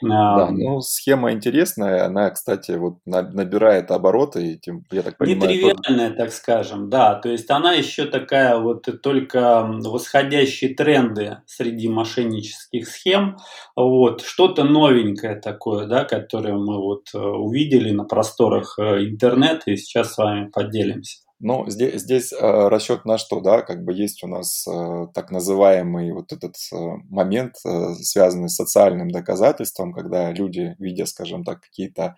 [0.02, 5.52] Да, ну схема интересная, она, кстати, вот набирает обороты, и тем, я так понимаю...
[5.52, 6.18] Нетривиальная, тоже...
[6.18, 13.38] так скажем, да, то есть она еще такая вот только восходящие тренды среди мошеннических схем,
[13.76, 19.78] вот, что-то новенькое такое, да, которое мы вот э, увидели на просторах э, интернета и
[19.78, 21.25] сейчас с вами поделимся.
[21.42, 22.38] Ну, здесь, здесь э,
[22.70, 26.76] расчет на что, да, как бы есть у нас э, так называемый вот этот э,
[27.10, 27.56] момент,
[28.02, 32.16] связанный с социальным доказательством, когда люди, видя, скажем так, какие-то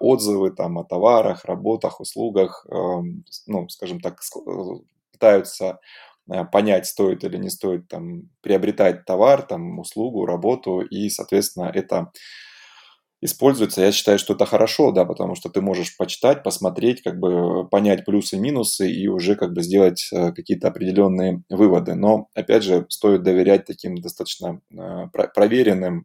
[0.00, 2.64] отзывы там о товарах, работах, услугах,
[3.46, 4.50] ну, скажем так, э,
[5.12, 5.80] пытаются
[6.50, 12.10] понять, стоит или не стоит там приобретать товар, там, услугу, работу, и, соответственно, это
[13.20, 17.68] используется, я считаю, что это хорошо, да, потому что ты можешь почитать, посмотреть, как бы
[17.68, 21.94] понять плюсы и минусы и уже как бы сделать э, какие-то определенные выводы.
[21.94, 26.04] Но, опять же, стоит доверять таким достаточно э, проверенным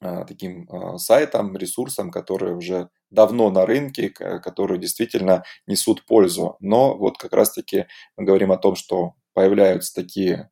[0.00, 6.56] э, таким сайтам, ресурсам, которые уже давно на рынке, которые действительно несут пользу.
[6.60, 10.50] Но вот как раз-таки мы говорим о том, что появляются такие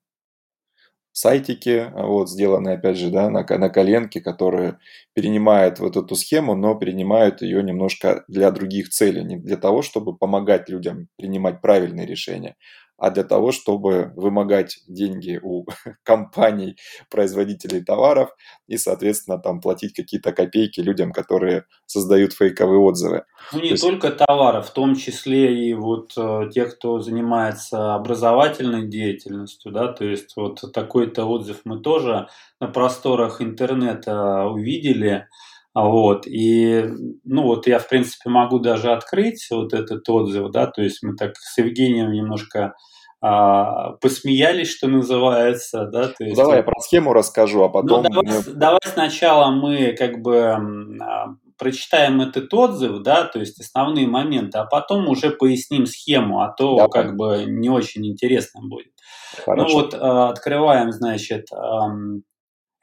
[1.16, 4.78] сайтики, вот, сделанные, опять же, да, на, на коленке, которые
[5.14, 10.16] перенимают вот эту схему, но перенимают ее немножко для других целей, не для того, чтобы
[10.16, 12.54] помогать людям принимать правильные решения,
[12.98, 15.66] а для того, чтобы вымогать деньги у
[16.02, 16.76] компаний,
[17.10, 18.30] производителей товаров
[18.66, 23.24] и, соответственно, там платить какие-то копейки людям, которые создают фейковые отзывы.
[23.52, 24.18] Ну, не То только есть...
[24.18, 30.36] товаров, в том числе и вот э, тех, кто занимается образовательной деятельностью, да, то есть
[30.36, 32.28] вот такой-то отзыв мы тоже
[32.60, 35.28] на просторах интернета увидели,
[35.82, 36.84] вот, и,
[37.24, 41.14] ну, вот я, в принципе, могу даже открыть вот этот отзыв, да, то есть мы
[41.16, 42.74] так с Евгением немножко
[43.20, 46.36] а, посмеялись, что называется, да, то есть...
[46.36, 48.02] Давай я про схему расскажу, а потом...
[48.02, 48.54] Ну, давай, мы...
[48.54, 50.56] давай сначала мы как бы
[51.00, 51.26] а,
[51.58, 56.76] прочитаем этот отзыв, да, то есть основные моменты, а потом уже поясним схему, а то
[56.76, 56.90] давай.
[56.90, 58.92] как бы не очень интересно будет.
[59.38, 59.68] Ну Хорошо.
[59.68, 61.48] Ну вот а, открываем, значит,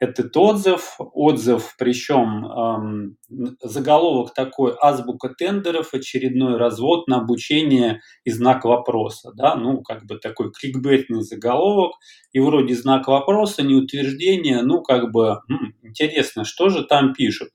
[0.04, 0.96] этот отзыв.
[0.98, 3.16] Отзыв, причем эм,
[3.62, 5.94] заголовок такой «Азбука тендеров.
[5.94, 9.32] Очередной развод на обучение и знак вопроса».
[9.34, 9.56] Да?
[9.56, 11.92] Ну, как бы такой кликбейтный заголовок.
[12.32, 14.62] И вроде знак вопроса, не утверждение.
[14.62, 17.50] Ну, как бы м, интересно, что же там пишут.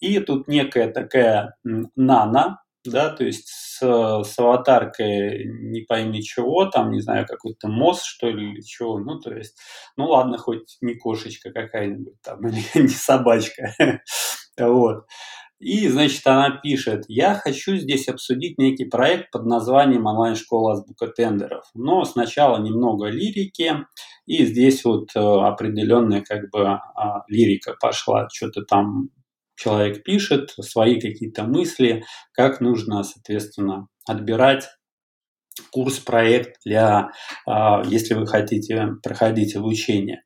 [0.00, 1.54] И тут некая такая
[1.94, 3.48] нана, да, то есть
[3.82, 9.18] с, аватаркой не пойми чего, там, не знаю, какой-то мост, что ли, или чего, ну,
[9.18, 9.58] то есть,
[9.96, 13.74] ну, ладно, хоть не кошечка какая-нибудь там, или не собачка,
[14.58, 15.04] вот.
[15.62, 21.64] И, значит, она пишет, я хочу здесь обсудить некий проект под названием онлайн-школа азбука тендеров.
[21.72, 23.76] Но сначала немного лирики,
[24.26, 29.10] и здесь вот э, определенная как бы а, лирика пошла, что-то там
[29.62, 34.68] человек пишет, свои какие-то мысли, как нужно, соответственно, отбирать
[35.70, 37.10] курс, проект для,
[37.46, 40.22] а, если вы хотите проходить обучение.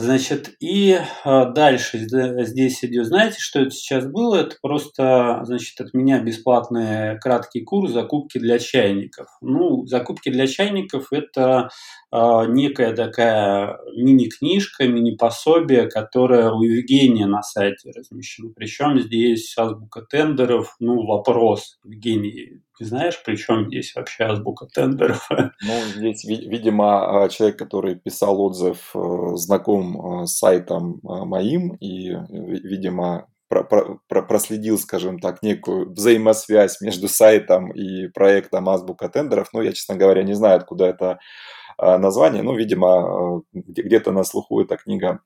[0.00, 4.36] Значит, и а, дальше здесь идет, знаете, что это сейчас было?
[4.36, 9.26] Это просто, значит, от меня бесплатный краткий курс закупки для чайников.
[9.42, 11.68] Ну, закупки для чайников– это
[12.10, 12.16] э,
[12.48, 18.52] некая такая мини-книжка, мини-пособие, которое у Евгения на сайте размещено.
[18.56, 25.28] Причем здесь азбука тендеров, ну, вопрос, Евгений, ты знаешь, при чем здесь вообще азбука тендеров?
[25.62, 31.74] Ну, здесь, видимо, а, человек, который писал отзыв, э, знаком э, с сайтом э, моим
[31.74, 39.48] и, видимо, проследил, скажем так, некую взаимосвязь между сайтом и проектом Азбука тендеров.
[39.52, 41.18] Ну, я, честно говоря, не знаю, откуда это
[41.76, 45.20] название, но, видимо, где-то на слуху эта книга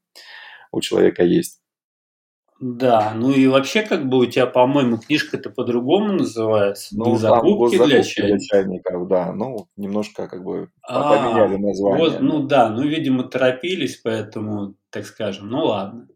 [0.73, 1.61] у человека есть.
[2.61, 6.97] Да, ну и вообще, как бы у тебя, по-моему, книжка-то по-другому называется.
[6.97, 8.27] Ну, закупки, для, чайников.
[8.27, 9.33] для чайников, да.
[9.33, 11.99] Ну, немножко как бы а, поменяли название.
[11.99, 16.07] Вот, ну да, ну, видимо, торопились, поэтому, так скажем, ну ладно.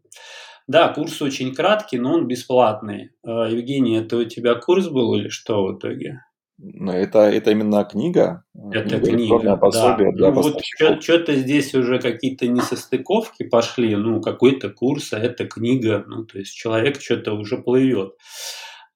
[0.67, 3.11] Да, курс очень краткий, но он бесплатный.
[3.23, 6.21] А, Евгений, это у тебя курс был или что в итоге?
[6.61, 8.43] Но это, это именно книга.
[8.73, 10.17] Это книга, пособие да.
[10.17, 10.61] Для ну, вот
[11.01, 13.95] что-то здесь уже какие-то несостыковки пошли.
[13.95, 16.03] Ну, какой-то курс, а это книга.
[16.05, 18.11] Ну, то есть человек что-то уже плывет.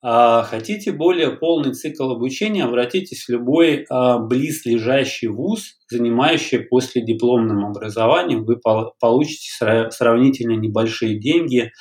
[0.06, 7.66] А хотите более полный цикл обучения, обратитесь в любой а, близлежащий вуз, занимающий после дипломным
[7.66, 8.44] образованием.
[8.44, 8.60] Вы
[9.00, 11.72] получите сравнительно небольшие деньги,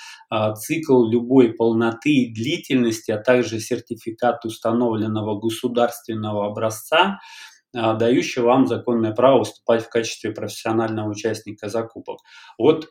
[0.57, 7.21] цикл любой полноты и длительности, а также сертификат установленного государственного образца,
[7.73, 12.19] дающий вам законное право выступать в качестве профессионального участника закупок.
[12.59, 12.91] Вот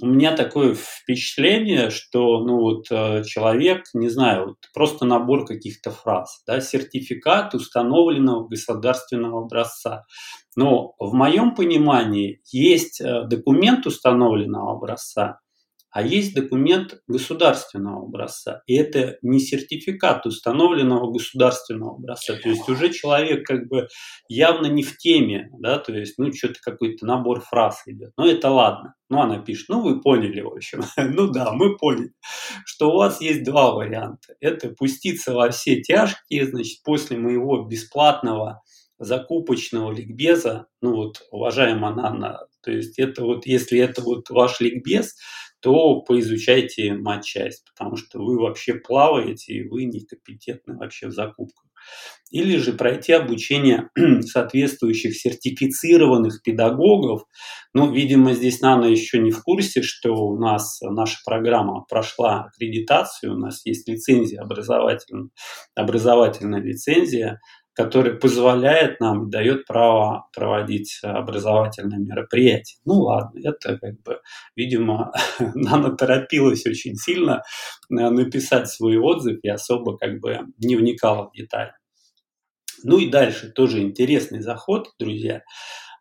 [0.00, 2.84] у меня такое впечатление, что ну вот
[3.26, 10.04] человек, не знаю, вот просто набор каких-то фраз, да, сертификат установленного государственного образца.
[10.54, 15.40] Но в моем понимании есть э, документ установленного образца,
[15.90, 18.62] а есть документ государственного образца.
[18.66, 22.34] И это не сертификат установленного государственного образца.
[22.36, 23.88] То есть уже человек как бы
[24.28, 28.12] явно не в теме, да, то есть, ну, что-то какой-то набор фраз идет.
[28.16, 28.94] Но это ладно.
[29.08, 30.82] Ну, она пишет, ну, вы поняли, в общем.
[30.96, 32.12] ну да, мы поняли,
[32.66, 34.34] что у вас есть два варианта.
[34.40, 38.62] Это пуститься во все тяжкие, значит, после моего бесплатного
[38.98, 45.14] закупочного ликбеза, ну вот, уважаемая Анна, то есть это вот, если это вот ваш ликбез,
[45.60, 51.64] то поизучайте матчасть, потому что вы вообще плаваете и вы некомпетентны вообще в закупках.
[52.30, 53.88] Или же пройти обучение
[54.20, 57.22] соответствующих сертифицированных педагогов.
[57.72, 63.34] Ну, видимо, здесь Нана еще не в курсе, что у нас наша программа прошла аккредитацию,
[63.34, 65.30] у нас есть лицензия образовательная,
[65.74, 67.40] образовательная лицензия
[67.78, 72.76] который позволяет нам, дает право проводить образовательные мероприятия.
[72.84, 74.20] Ну ладно, это как бы,
[74.56, 75.12] видимо,
[75.54, 77.44] Нана торопилась очень сильно
[77.88, 81.70] э, написать свой отзыв и особо как бы не вникала в детали.
[82.82, 85.42] Ну и дальше тоже интересный заход, друзья.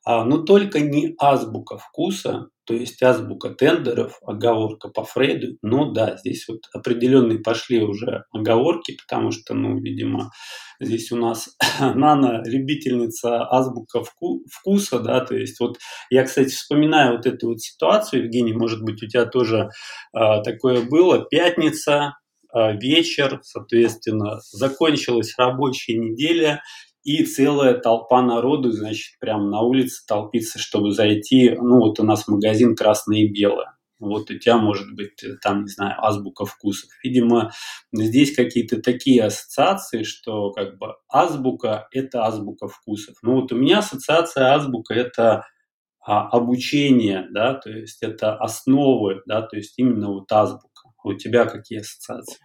[0.10, 5.58] А, но только не азбука вкуса, то есть азбука тендеров, оговорка по Фрейду.
[5.62, 10.32] Ну да, здесь вот определенные пошли уже оговорки, потому что, ну, видимо,
[10.80, 11.50] здесь у нас
[11.82, 15.78] Нана любительница азбука вку вкуса, да, то есть вот
[16.10, 19.72] я, кстати, вспоминаю вот эту вот ситуацию, Евгений, может быть, у тебя тоже
[20.18, 22.14] э, такое было, пятница,
[22.56, 26.62] э, вечер, соответственно, закончилась рабочая неделя,
[27.08, 31.52] и целая толпа народу, значит, прямо на улице толпится, чтобы зайти.
[31.52, 33.78] Ну, вот у нас магазин красное и белое.
[33.98, 36.90] Вот у тебя может быть там, не знаю, азбука вкусов.
[37.02, 37.54] Видимо,
[37.94, 43.16] здесь какие-то такие ассоциации, что как бы азбука– это азбука вкусов.
[43.22, 45.46] Ну вот у меня ассоциация азбука– это
[46.06, 50.90] а, обучение, да, то есть это основы, да, то есть именно вот азбука.
[51.06, 52.40] У тебя какие ассоциации?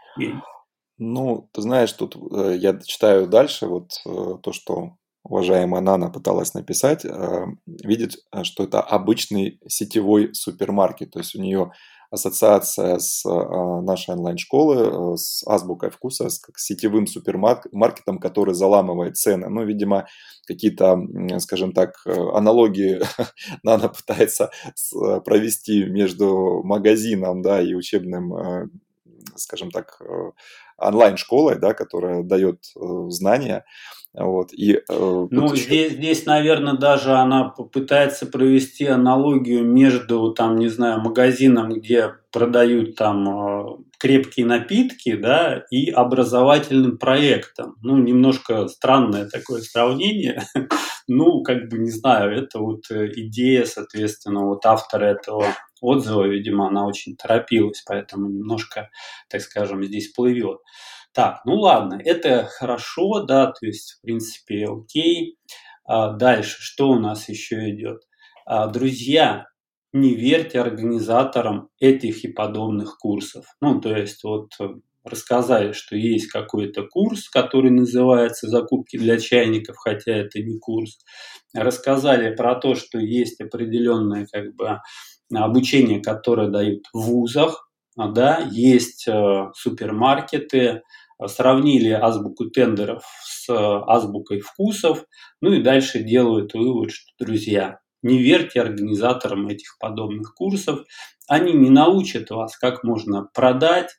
[1.05, 4.93] Ну, ты знаешь, тут э, я читаю дальше вот э, то, что
[5.25, 11.43] уважаемая Нана пыталась написать, э, видит, э, что это обычный сетевой супермаркет, то есть у
[11.43, 11.73] нее
[12.13, 19.49] ассоциация с нашей онлайн-школы, с азбукой вкуса, с как сетевым супермаркетом, который заламывает цены.
[19.49, 20.07] Ну, видимо,
[20.47, 20.99] какие-то,
[21.39, 23.01] скажем так, аналогии
[23.63, 24.51] Нана пытается
[25.25, 28.71] провести между магазином да, и учебным,
[29.37, 29.99] скажем так,
[30.83, 33.64] онлайн-школой, да, которая дает э, знания.
[34.14, 35.64] Вот, и, э, ну, еще...
[35.64, 42.95] здесь, здесь, наверное, даже она попытается провести аналогию между, там, не знаю, магазином, где продают
[42.97, 47.76] там э, крепкие напитки, да, и образовательным проектом.
[47.83, 50.43] Ну, немножко странное такое сравнение.
[51.09, 55.47] ну, как бы, не знаю, это вот идея, соответственно, вот автора этого
[55.83, 58.91] отзыва, видимо, она очень торопилась, поэтому немножко,
[59.28, 60.59] так скажем, здесь плывет.
[61.12, 65.37] Так, ну ладно, это хорошо, да, то есть, в принципе, окей.
[65.85, 68.03] А дальше, что у нас еще идет?
[68.47, 69.47] А, друзья,
[69.93, 73.45] не верьте организаторам этих и подобных курсов.
[73.61, 74.53] Ну, то есть, вот
[75.05, 80.99] рассказали, что есть какой-то курс, который называется «Закупки для чайников», хотя это не курс.
[81.55, 84.78] Рассказали про то, что есть определенная как бы
[85.35, 90.83] обучение, которое дают в вузах, а, да, есть э, супермаркеты,
[91.26, 95.05] сравнили азбуку тендеров с э, азбукой вкусов,
[95.41, 100.80] ну и дальше делают вывод, что, друзья, не верьте организаторам этих подобных курсов,
[101.28, 103.91] они не научат вас, как можно продать,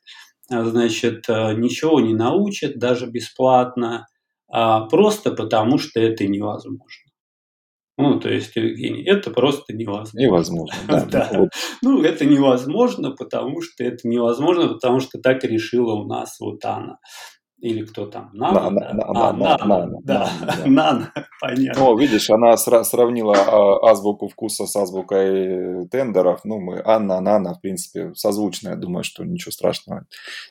[0.48, 4.06] значит, э, ничего не научат, даже бесплатно,
[4.48, 7.03] а просто потому что это невозможно.
[8.14, 10.20] Ну, то есть, Евгений, это просто невозможно.
[10.20, 11.04] Невозможно, да.
[11.10, 11.48] да.
[11.82, 16.98] Ну, это невозможно, потому что это невозможно, потому что так решила у нас вот Анна.
[17.58, 18.30] или кто там?
[18.32, 18.70] Нано?
[18.70, 20.30] Нано, да.
[20.64, 21.82] Нано, понятно.
[21.82, 26.42] Ну, видишь, она сравнила а, азбуку вкуса с азбукой тендеров.
[26.44, 28.68] Ну, мы Анна, Нана, в принципе, созвучно.
[28.68, 30.06] Я думаю, что ничего страшного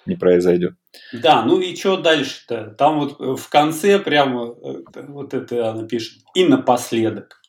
[0.05, 0.73] не произойдет.
[1.13, 2.75] Да, ну и что дальше-то?
[2.77, 6.19] Там вот в конце прямо э, вот это она пишет.
[6.35, 7.39] И напоследок.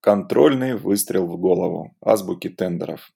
[0.00, 1.94] Контрольный выстрел в голову.
[2.00, 3.10] Азбуки тендеров.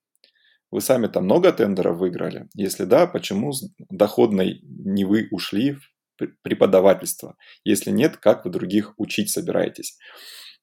[0.70, 2.48] Вы сами-то много тендеров выиграли?
[2.54, 7.36] Если да, почему с доходной не вы ушли в преподавательство?
[7.64, 9.96] Если нет, как вы других учить собираетесь?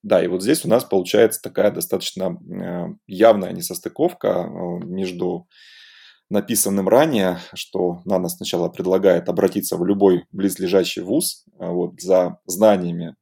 [0.04, 5.48] Да, и вот здесь у нас получается такая достаточно э, явная несостыковка э, между
[6.30, 13.16] написанным ранее, что НАНО сначала предлагает обратиться в любой близлежащий вуз э, вот, за знаниями,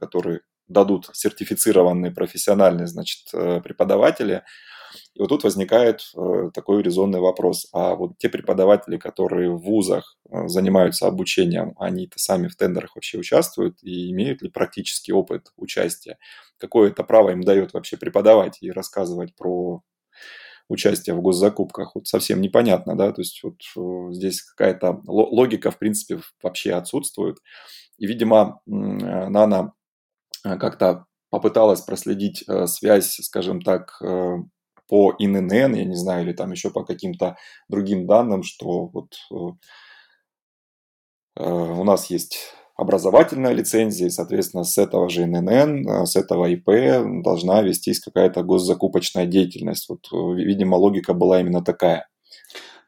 [0.00, 4.42] которые дадут сертифицированные профессиональные значит, преподаватели,
[5.14, 7.68] и вот тут возникает э, такой резонный вопрос.
[7.72, 13.18] А вот те преподаватели, которые в вузах э, занимаются обучением, они-то сами в тендерах вообще
[13.18, 16.18] участвуют и имеют ли практический опыт участия?
[16.58, 19.82] Какое это право им дает вообще преподавать и рассказывать про
[20.68, 25.78] участие в госзакупках, вот совсем непонятно, да, то есть вот э, здесь какая-то логика, в
[25.78, 27.38] принципе, вообще отсутствует.
[27.98, 29.72] И, видимо, Нана
[30.44, 34.00] как-то попыталась проследить связь, скажем так,
[34.88, 37.36] по ИНН, я не знаю, или там еще по каким-то
[37.68, 39.36] другим данным, что вот э,
[41.36, 46.46] э, у нас есть образовательная лицензия, и, соответственно, с этого же ИНН, э, с этого
[46.46, 49.88] ИП должна вестись какая-то госзакупочная деятельность.
[49.88, 52.06] Вот, видимо, логика была именно такая.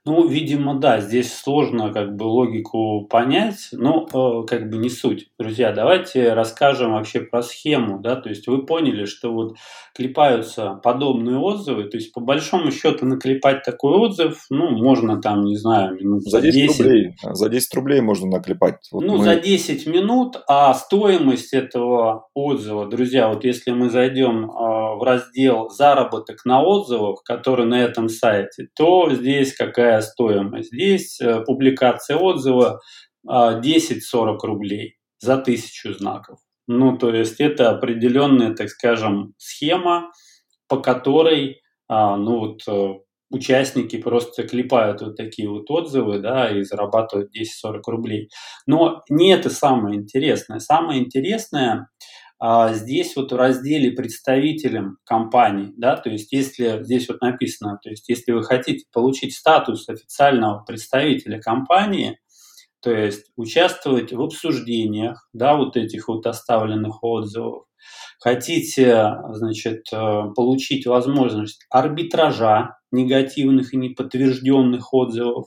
[0.07, 5.27] Ну, видимо, да, здесь сложно как бы логику понять, но э, как бы не суть.
[5.37, 9.57] Друзья, давайте расскажем вообще про схему, да, то есть вы поняли, что вот
[9.97, 15.57] клепаются подобные отзывы, то есть по большому счету наклепать такой отзыв, ну, можно там, не
[15.57, 16.55] знаю, минут за 10.
[16.55, 18.77] 10 рублей, за 10 рублей можно наклепать.
[18.93, 19.25] Вот ну, мы...
[19.25, 25.69] за 10 минут, а стоимость этого отзыва, друзья, вот если мы зайдем э, в раздел
[25.71, 30.73] «Заработок на отзывах», который на этом сайте, то здесь какая какая стоимость.
[30.73, 32.81] Здесь э, публикация отзыва
[33.27, 33.61] 10-40
[34.09, 36.39] а, рублей за тысячу знаков.
[36.69, 40.11] Ну, то есть это определенная, так скажем, схема,
[40.69, 42.95] по которой, а, ну вот, э,
[43.31, 48.31] участники просто клепают вот такие вот отзывы, да, и зарабатывают 10-40 рублей.
[48.67, 50.61] Но не это самое интересное.
[50.61, 51.89] Самое интересное,
[52.41, 58.09] здесь вот в разделе представителям компании, да, то есть если здесь вот написано, то есть
[58.09, 62.19] если вы хотите получить статус официального представителя компании,
[62.83, 67.65] то есть участвовать в обсуждениях, да, вот этих вот оставленных отзывов,
[68.21, 75.47] хотите, значит, э, получить возможность арбитража негативных и неподтвержденных отзывов,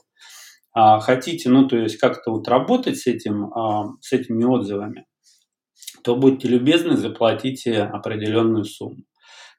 [0.72, 5.06] а хотите, ну, то есть как-то вот работать с, этим, а, с этими отзывами,
[6.02, 9.04] то будьте любезны, заплатите определенную сумму.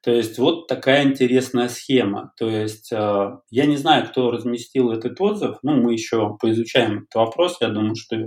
[0.04, 2.34] То есть вот такая интересная схема.
[2.36, 7.14] То есть э, я не знаю, кто разместил этот отзыв, но мы еще поизучаем этот
[7.14, 7.58] вопрос.
[7.62, 8.18] Я думаю, что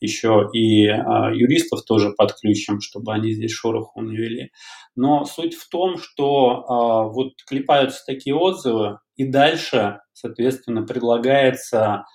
[0.00, 0.96] еще и э,
[1.34, 4.50] юристов тоже подключим, чтобы они здесь шороху навели.
[4.96, 12.06] Но суть в том, что э, вот клепаются такие отзывы, и дальше, соответственно, предлагается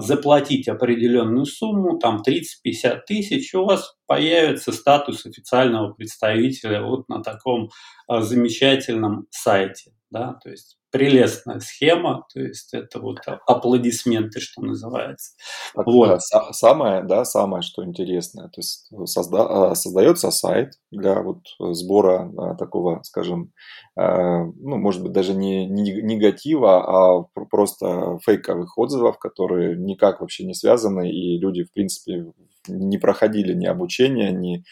[0.00, 7.68] заплатить определенную сумму, там 30-50 тысяч, у вас появится статус официального представителя вот на таком
[8.08, 9.92] а, замечательном сайте.
[10.10, 10.38] Да?
[10.42, 15.32] То есть прелестная схема, то есть это вот аплодисменты, что называется.
[15.74, 16.20] Так, вот.
[16.32, 22.32] Да, самое, да, самое, что интересное, то есть созда, а, создается сайт для вот сбора
[22.36, 23.52] а, такого, скажем,
[23.96, 30.54] ну, может быть, даже не, не негатива, а просто фейковых отзывов, которые никак вообще не
[30.54, 32.26] связаны, и люди, в принципе,
[32.68, 34.64] не проходили ни обучения, ни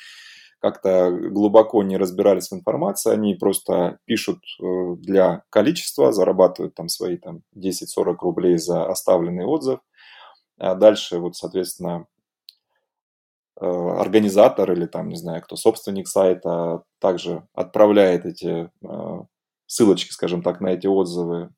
[0.65, 7.19] как-то глубоко не разбирались в информации, они просто пишут э, для количества, зарабатывают там свои
[7.19, 9.81] там 10-40 рублей за оставленный отзыв.
[10.57, 12.07] А дальше вот, соответственно,
[13.61, 19.23] э, организатор или там, не знаю, кто собственник сайта также отправляет эти э,
[19.67, 21.51] ссылочки, скажем так, на эти отзывы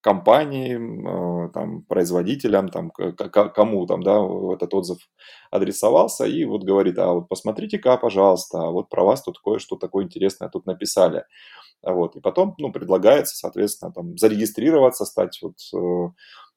[0.00, 4.18] компании, э, там, производителям, там, кому там, да,
[4.54, 4.98] этот отзыв
[5.50, 10.04] адресовался, и вот говорит, а вот посмотрите-ка, пожалуйста, а вот про вас тут кое-что такое
[10.04, 11.24] интересное тут написали.
[11.82, 16.10] Вот, и потом, ну, предлагается, соответственно, там, зарегистрироваться, стать вот э,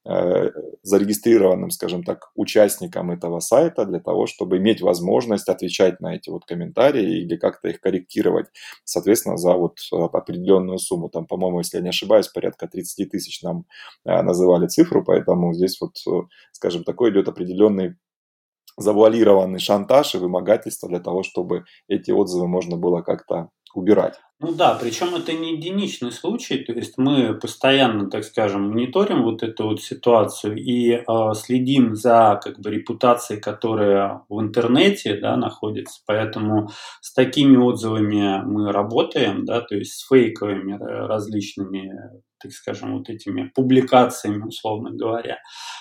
[0.05, 6.45] зарегистрированным, скажем так, участником этого сайта для того, чтобы иметь возможность отвечать на эти вот
[6.45, 8.47] комментарии или как-то их корректировать,
[8.83, 11.07] соответственно, за вот э, определенную сумму.
[11.09, 13.65] Там, по-моему, если я не ошибаюсь, порядка 30 тысяч нам
[14.05, 15.95] э, называли цифру, поэтому здесь вот,
[16.51, 17.95] скажем, такой идет определенный
[18.77, 24.19] завуалированный шантаж и вымогательство для того, чтобы эти отзывы можно было как-то убирать.
[24.45, 29.41] Ну да, причем это не единичный случай, то есть мы постоянно, так скажем, мониторим вот
[29.41, 36.01] эту вот ситуацию и э, следим за как бы репутацией, которая в интернете да, находится,
[36.05, 41.93] поэтому с такими отзывами мы работаем, да, то есть с фейковыми э, различными
[42.43, 45.39] так скажем, вот этими публикациями, условно говоря.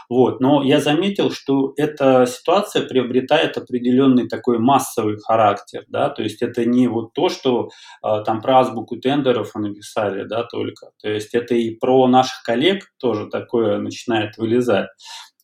[0.08, 0.40] Вот.
[0.40, 6.64] Но я заметил, что эта ситуация приобретает определенный такой массовый характер, да, то есть это
[6.64, 7.68] не вот то, что
[8.04, 12.84] э, там про азбуку тендеров написали, да, только, то есть это и про наших коллег
[12.98, 14.88] тоже такое начинает вылезать.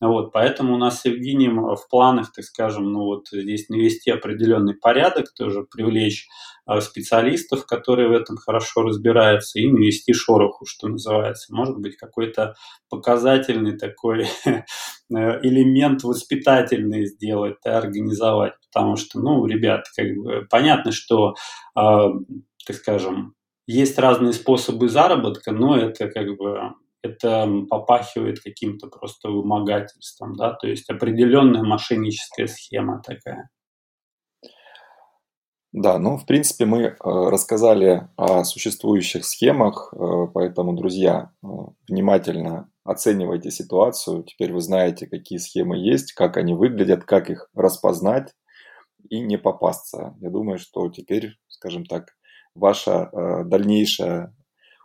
[0.00, 4.74] Вот, поэтому у нас с Евгением в планах, так скажем, ну вот здесь навести определенный
[4.74, 6.28] порядок, тоже привлечь
[6.66, 11.52] а, специалистов, которые в этом хорошо разбираются, и навести шороху, что называется.
[11.52, 12.54] Может быть, какой-то
[12.88, 14.64] показательный такой э,
[15.10, 21.34] элемент воспитательный сделать, да, организовать, потому что, ну, ребят, как бы понятно, что,
[21.76, 21.80] э,
[22.66, 23.34] так скажем,
[23.66, 30.66] есть разные способы заработка, но это как бы это попахивает каким-то просто вымогательством, да, то
[30.66, 33.50] есть определенная мошенническая схема такая.
[35.72, 41.46] Да, ну, в принципе, мы э, рассказали о существующих схемах, э, поэтому, друзья, э,
[41.86, 44.24] внимательно оценивайте ситуацию.
[44.24, 48.32] Теперь вы знаете, какие схемы есть, как они выглядят, как их распознать
[49.10, 50.16] и не попасться.
[50.20, 52.16] Я думаю, что теперь, скажем так,
[52.54, 53.10] ваша
[53.44, 54.34] дальнейшая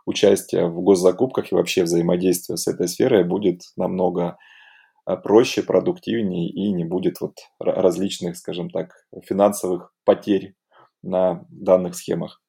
[0.06, 4.36] участие в госзакупках и вообще взаимодействие с этой сферой будет намного
[5.06, 8.92] э, проще, продуктивнее и не будет вот различных, скажем так,
[9.26, 10.54] финансовых потерь
[11.02, 12.40] на данных схемах.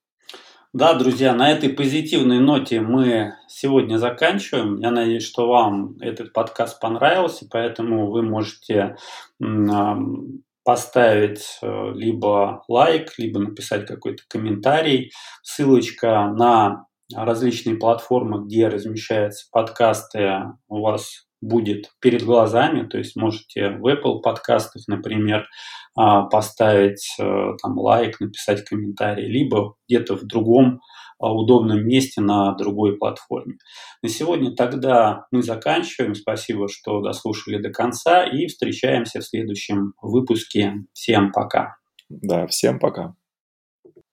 [0.76, 4.80] Да, друзья, на этой позитивной ноте мы сегодня заканчиваем.
[4.80, 8.97] Я надеюсь, что вам этот подкаст понравился, поэтому вы можете
[10.66, 15.12] поставить э, либо лайк, либо написать какой-то комментарий.
[15.43, 23.70] Ссылочка на различные платформы, где размещаются подкасты, у вас будет перед глазами, то есть можете
[23.70, 25.45] в Apple подкастах, например,
[25.95, 27.24] а, поставить э,
[27.62, 30.82] там лайк, написать комментарий, либо где-то в другом
[31.20, 33.58] а, удобном месте на другой платформе.
[34.01, 36.16] На сегодня тогда мы заканчиваем.
[36.16, 40.74] Спасибо, что дослушали до конца и встречаемся в следующем выпуске.
[40.93, 41.78] Всем пока.
[42.10, 43.16] Да, всем пока.